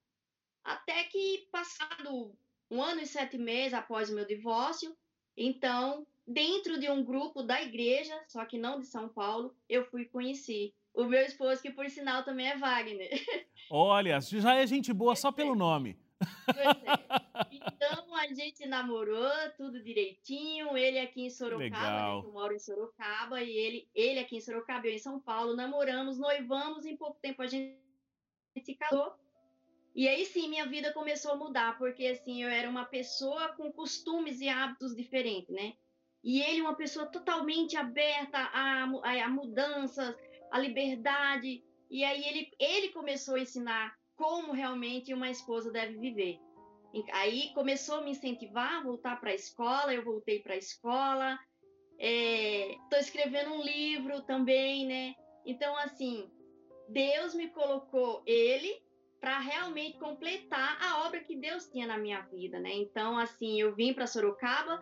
Até 0.64 1.04
que, 1.06 1.48
passado 1.52 2.36
um 2.70 2.82
ano 2.82 3.02
e 3.02 3.08
sete 3.08 3.38
meses 3.38 3.74
após 3.74 4.10
o 4.10 4.16
meu 4.16 4.26
divórcio, 4.26 4.96
então, 5.36 6.06
dentro 6.28 6.80
de 6.80 6.90
um 6.90 7.04
grupo 7.04 7.42
da 7.42 7.62
igreja, 7.62 8.13
só 8.28 8.44
que 8.46 8.58
não 8.58 8.80
de 8.80 8.86
São 8.86 9.08
Paulo, 9.08 9.56
eu 9.70 9.86
fui 9.86 10.06
conhecer 10.06 10.74
o 10.94 11.06
meu 11.06 11.22
esposo, 11.22 11.62
que 11.62 11.72
por 11.72 11.90
sinal 11.90 12.24
também 12.24 12.48
é 12.48 12.58
Wagner. 12.58 13.10
Olha, 13.70 14.20
já 14.20 14.56
é 14.56 14.68
gente 14.68 14.92
boa 14.92 15.16
só 15.16 15.32
pelo 15.32 15.56
nome. 15.56 15.98
Pois 16.46 16.58
é. 16.58 16.68
Então 17.52 18.16
a 18.16 18.28
gente 18.34 18.66
namorou 18.68 19.30
tudo 19.56 19.84
direitinho. 19.84 20.76
Ele 20.76 20.98
aqui 20.98 21.22
em 21.22 21.30
Sorocaba, 21.30 22.20
né, 22.20 22.22
eu 22.26 22.32
moro 22.34 22.54
em 22.54 22.60
Sorocaba, 22.60 23.42
e 23.44 23.52
ele, 23.52 23.88
ele 23.94 24.20
aqui 24.20 24.38
em 24.38 24.42
Sorocaba, 24.42 24.88
eu 24.88 24.94
em 24.94 25.00
São 25.00 25.20
Paulo, 25.20 25.56
namoramos, 25.56 26.18
noivamos, 26.18 26.86
em 26.86 26.98
pouco 26.98 27.20
tempo 27.22 27.44
a 27.44 27.48
gente 27.48 27.78
se 28.63 28.74
casou. 28.74 29.13
E 29.96 30.08
aí 30.08 30.26
sim, 30.26 30.50
minha 30.50 30.66
vida 30.66 30.92
começou 30.92 31.32
a 31.32 31.36
mudar, 31.36 31.78
porque 31.78 32.08
assim, 32.08 32.42
eu 32.44 32.50
era 32.50 32.68
uma 32.68 32.86
pessoa 32.86 33.50
com 33.50 33.72
costumes 33.72 34.42
e 34.42 34.50
hábitos 34.50 34.96
diferentes, 34.96 35.54
né? 35.54 35.76
E 36.24 36.42
ele 36.42 36.62
uma 36.62 36.76
pessoa 36.76 37.06
totalmente 37.06 37.78
aberta 37.78 38.38
a, 38.38 38.84
a, 38.84 39.26
a 39.26 39.30
mudanças, 39.30 40.16
a 40.52 40.60
liberdade. 40.60 41.64
E 41.90 42.04
aí 42.04 42.24
ele, 42.28 42.52
ele 42.60 42.90
começou 42.90 43.36
a 43.36 43.40
ensinar 43.40 43.96
como 44.16 44.52
realmente 44.52 45.14
uma 45.14 45.30
esposa 45.30 45.72
deve 45.72 45.98
viver. 45.98 46.40
Aí 47.14 47.54
começou 47.54 47.98
a 47.98 48.02
me 48.02 48.12
incentivar 48.12 48.78
a 48.78 48.84
voltar 48.84 49.20
para 49.20 49.32
a 49.32 49.36
escola, 49.36 49.94
eu 49.94 50.04
voltei 50.04 50.40
para 50.40 50.56
a 50.56 50.58
escola. 50.58 51.38
Estou 52.00 52.98
é, 52.98 53.02
escrevendo 53.02 53.52
um 53.52 53.62
livro 53.62 54.22
também, 54.24 54.86
né? 54.86 55.16
Então, 55.46 55.78
assim, 55.78 56.30
Deus 56.90 57.34
me 57.34 57.50
colocou 57.50 58.24
ele 58.26 58.82
para 59.20 59.40
realmente 59.40 59.98
completar 59.98 60.78
a 60.82 61.06
obra 61.06 61.24
que 61.24 61.36
Deus 61.36 61.68
tinha 61.68 61.88
na 61.88 61.98
minha 61.98 62.22
vida, 62.22 62.60
né? 62.60 62.74
Então, 62.74 63.18
assim, 63.18 63.60
eu 63.60 63.74
vim 63.74 63.94
para 63.94 64.08
Sorocaba, 64.08 64.80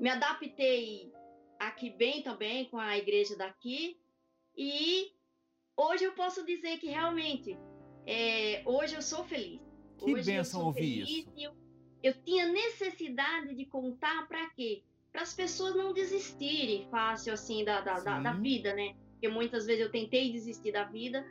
me 0.00 0.08
adaptei 0.08 1.12
aqui 1.58 1.90
bem 1.90 2.22
também 2.22 2.64
com 2.64 2.78
a 2.78 2.96
igreja 2.96 3.36
daqui, 3.36 4.00
e 4.56 5.12
hoje 5.76 6.04
eu 6.04 6.12
posso 6.12 6.44
dizer 6.44 6.78
que 6.78 6.88
realmente, 6.88 7.56
é, 8.06 8.62
hoje 8.64 8.94
eu 8.94 9.02
sou 9.02 9.24
feliz. 9.24 9.60
Que 9.98 10.14
hoje 10.14 10.32
bênção 10.32 10.64
ouvir 10.64 11.02
isso. 11.02 11.30
Eu, 11.36 11.52
eu 12.02 12.14
tinha 12.22 12.50
necessidade 12.50 13.54
de 13.54 13.66
contar 13.66 14.26
para 14.26 14.48
quê? 14.50 14.82
Para 15.12 15.22
as 15.22 15.34
pessoas 15.34 15.76
não 15.76 15.92
desistirem 15.92 16.88
fácil 16.90 17.34
assim 17.34 17.62
da, 17.62 17.82
da, 17.82 18.00
da, 18.00 18.20
da 18.20 18.32
vida, 18.32 18.74
né? 18.74 18.94
Porque 19.12 19.28
muitas 19.28 19.66
vezes 19.66 19.82
eu 19.82 19.90
tentei 19.90 20.32
desistir 20.32 20.72
da 20.72 20.84
vida, 20.84 21.30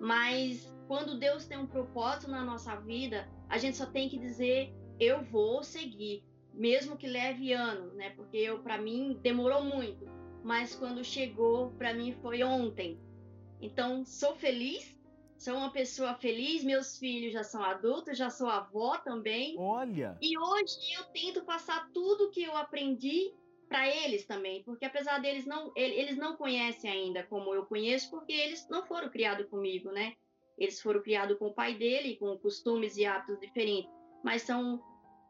mas 0.00 0.74
quando 0.88 1.18
Deus 1.18 1.44
tem 1.44 1.58
um 1.58 1.66
propósito 1.66 2.30
na 2.30 2.42
nossa 2.42 2.76
vida, 2.76 3.28
a 3.48 3.58
gente 3.58 3.76
só 3.76 3.84
tem 3.84 4.08
que 4.08 4.18
dizer 4.18 4.72
eu 4.98 5.22
vou 5.22 5.62
seguir, 5.62 6.24
mesmo 6.56 6.96
que 6.96 7.06
leve 7.06 7.52
anos, 7.52 7.94
né? 7.94 8.10
Porque 8.10 8.36
eu 8.36 8.58
para 8.60 8.78
mim 8.78 9.18
demorou 9.22 9.62
muito 9.62 10.16
mas 10.46 10.76
quando 10.76 11.02
chegou, 11.02 11.72
para 11.72 11.92
mim 11.92 12.12
foi 12.22 12.44
ontem. 12.44 13.00
Então, 13.60 14.04
sou 14.04 14.36
feliz, 14.36 14.96
sou 15.36 15.56
uma 15.56 15.72
pessoa 15.72 16.14
feliz, 16.14 16.62
meus 16.62 16.96
filhos 16.98 17.32
já 17.32 17.42
são 17.42 17.60
adultos, 17.64 18.16
já 18.16 18.30
sou 18.30 18.46
avó 18.46 18.96
também. 18.98 19.56
Olha! 19.58 20.16
E 20.22 20.38
hoje 20.38 20.76
eu 20.96 21.04
tento 21.06 21.44
passar 21.44 21.90
tudo 21.92 22.30
que 22.30 22.44
eu 22.44 22.56
aprendi 22.56 23.34
para 23.68 23.88
eles 23.88 24.24
também, 24.24 24.62
porque 24.62 24.84
apesar 24.84 25.18
deles 25.18 25.44
não 25.44 25.72
eles 25.74 26.16
não 26.16 26.36
conhecem 26.36 26.88
ainda 26.88 27.24
como 27.24 27.52
eu 27.52 27.66
conheço, 27.66 28.08
porque 28.08 28.32
eles 28.32 28.68
não 28.70 28.86
foram 28.86 29.10
criados 29.10 29.48
comigo, 29.48 29.90
né? 29.90 30.14
Eles 30.56 30.80
foram 30.80 31.02
criados 31.02 31.36
com 31.38 31.46
o 31.46 31.54
pai 31.54 31.74
dele, 31.74 32.18
com 32.18 32.38
costumes 32.38 32.96
e 32.96 33.04
hábitos 33.04 33.40
diferentes, 33.40 33.90
mas 34.22 34.42
são 34.42 34.80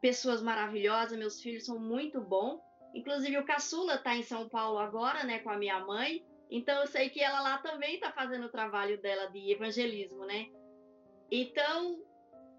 pessoas 0.01 0.43
maravilhosas, 0.43 1.19
meus 1.19 1.41
filhos 1.41 1.65
são 1.65 1.79
muito 1.79 2.21
bons 2.21 2.61
Inclusive, 2.97 3.37
o 3.37 3.45
caçula 3.45 3.97
está 3.97 4.17
em 4.17 4.23
São 4.23 4.49
Paulo 4.49 4.79
agora, 4.79 5.23
né, 5.23 5.39
com 5.41 5.51
a 5.51 5.59
minha 5.59 5.79
mãe. 5.85 6.25
Então, 6.51 6.81
eu 6.81 6.87
sei 6.87 7.11
que 7.11 7.21
ela 7.21 7.43
lá 7.43 7.59
também 7.59 7.97
está 7.97 8.11
fazendo 8.11 8.47
o 8.47 8.51
trabalho 8.51 8.99
dela 9.03 9.27
de 9.27 9.53
evangelismo, 9.53 10.25
né? 10.25 10.49
Então, 11.31 12.03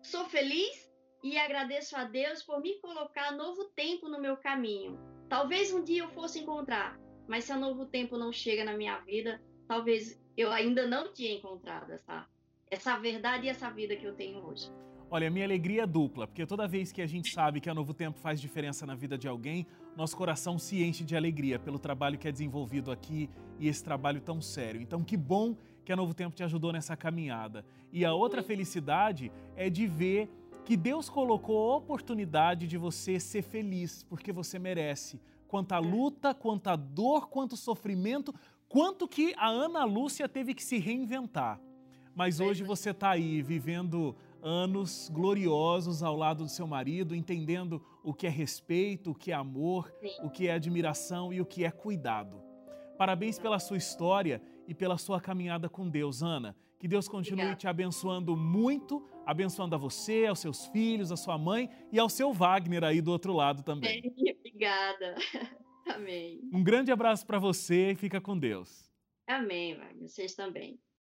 sou 0.04 0.26
feliz 0.26 0.93
e 1.23 1.39
agradeço 1.39 1.97
a 1.97 2.04
Deus 2.04 2.43
por 2.43 2.62
me 2.62 2.80
colocar 2.80 3.32
novo 3.32 3.65
tempo 3.76 4.08
no 4.08 4.21
meu 4.21 4.38
caminho. 4.38 5.00
Talvez 5.28 5.73
um 5.73 5.84
dia 5.84 6.04
eu 6.04 6.10
fosse 6.10 6.39
encontrar, 6.39 7.00
mas 7.28 7.45
se 7.45 7.52
a 7.52 7.58
novo 7.58 7.88
tempo 7.88 8.15
não 8.15 8.32
chega 8.32 8.63
na 8.63 8.78
minha 8.78 9.00
vida, 9.00 9.41
talvez 9.67 10.21
eu 10.38 10.52
ainda 10.52 10.86
não 10.86 11.12
tinha 11.13 11.34
encontrado 11.34 11.91
essa, 11.91 12.28
essa 12.69 12.95
verdade 13.00 13.47
e 13.47 13.50
essa 13.50 13.71
vida 13.71 13.95
que 13.95 14.06
eu 14.06 14.15
tenho 14.15 14.45
hoje. 14.45 14.71
Olha, 15.10 15.30
minha 15.30 15.46
alegria 15.46 15.84
é 15.84 15.88
dupla, 15.88 16.28
porque 16.28 16.46
toda 16.46 16.67
vez 16.67 16.91
que 16.91 17.02
a 17.02 17.08
gente 17.08 17.32
sabe 17.32 17.62
que 17.62 17.70
a 17.70 17.74
Novo 17.74 17.93
Tempo 17.93 18.20
faz 18.20 18.41
diferença 18.41 18.86
na 18.86 18.93
vida 18.93 19.17
de 19.17 19.26
alguém, 19.26 19.65
nosso 19.96 20.17
coração 20.17 20.60
se 20.60 20.84
enche 20.84 21.06
de 21.06 21.15
alegria 21.15 21.58
pelo 21.58 21.80
trabalho 21.80 22.17
que 22.17 22.28
é 22.28 22.32
desenvolvido 22.32 22.91
aqui 22.91 23.30
e 23.58 23.70
esse 23.70 23.82
trabalho 23.82 24.20
tão 24.20 24.41
sério. 24.41 24.82
Então, 24.82 25.02
que 25.06 25.15
bom 25.15 25.56
que 25.86 25.93
a 25.93 25.96
Novo 25.96 26.13
Tempo 26.13 26.36
te 26.36 26.43
ajudou 26.43 26.74
nessa 26.74 26.98
caminhada. 26.98 27.65
E 27.89 28.04
a 28.04 28.13
outra 28.13 28.43
felicidade 28.43 29.32
é 29.56 29.70
de 29.70 29.88
ver 29.88 30.30
que 30.65 30.76
Deus 30.76 31.10
colocou 31.10 31.72
a 31.72 31.78
oportunidade 31.78 32.67
de 32.67 32.78
você 32.78 33.17
ser 33.17 33.43
feliz, 33.43 34.04
porque 34.04 34.34
você 34.34 34.60
merece. 34.60 35.22
Quanta 35.48 35.80
luta, 35.80 36.34
quanta 36.34 36.76
dor, 36.76 37.30
quanto 37.30 37.56
sofrimento, 37.56 38.36
quanto 38.67 39.08
que 39.08 39.34
a 39.38 39.48
Ana 39.48 39.86
Lúcia 39.86 40.28
teve 40.28 40.54
que 40.54 40.62
se 40.62 40.78
reinventar. 40.78 41.62
Mas 42.13 42.41
hoje 42.41 42.65
você 42.65 42.89
está 42.89 43.12
aí 43.12 43.41
vivendo 43.41 44.13
anos 44.41 45.10
gloriosos 45.10 46.04
ao 46.04 46.15
lado 46.15 46.43
do 46.43 46.50
seu 46.50 46.67
marido, 46.67 47.15
entendendo 47.15 47.82
o 48.04 48.13
que 48.13 48.28
é 48.28 48.30
respeito, 48.30 49.12
o 49.12 49.15
que 49.15 49.32
é 49.32 49.36
amor, 49.36 49.93
Sim. 50.00 50.10
o 50.23 50.30
que 50.30 50.47
é 50.47 50.54
admiração 50.54 51.34
e 51.34 51.41
o 51.41 51.45
que 51.45 51.63
é 51.63 51.71
cuidado. 51.71 52.41
Parabéns 52.97 53.38
pela 53.38 53.60
sua 53.60 53.78
história 53.78 54.41
e 54.67 54.73
pela 54.73 54.97
sua 54.97 55.21
caminhada 55.21 55.69
com 55.69 55.88
Deus, 55.89 56.23
Ana. 56.23 56.56
Que 56.80 56.88
Deus 56.88 57.08
continue 57.08 57.41
Obrigada. 57.41 57.60
te 57.60 57.67
abençoando 57.67 58.36
muito, 58.38 59.04
abençoando 59.26 59.76
a 59.76 59.78
você, 59.78 60.26
aos 60.26 60.39
seus 60.39 60.67
filhos, 60.67 61.12
a 61.12 61.17
sua 61.17 61.38
mãe 61.38 61.69
e 61.91 62.00
ao 62.00 62.10
seu 62.10 62.32
Wagner 62.32 62.84
aí 62.84 63.02
do 63.02 63.12
outro 63.12 63.34
lado 63.34 63.63
também. 63.63 64.02
Obrigada. 64.39 65.15
Amém. 65.89 66.41
Um 66.54 66.63
grande 66.63 66.91
abraço 66.91 67.26
para 67.26 67.39
você 67.39 67.91
e 67.91 67.95
fica 67.95 68.19
com 68.19 68.38
Deus. 68.38 68.91
Amém, 69.28 69.76
Wagner. 69.76 70.08
Vocês 70.08 70.36
também. 70.36 70.80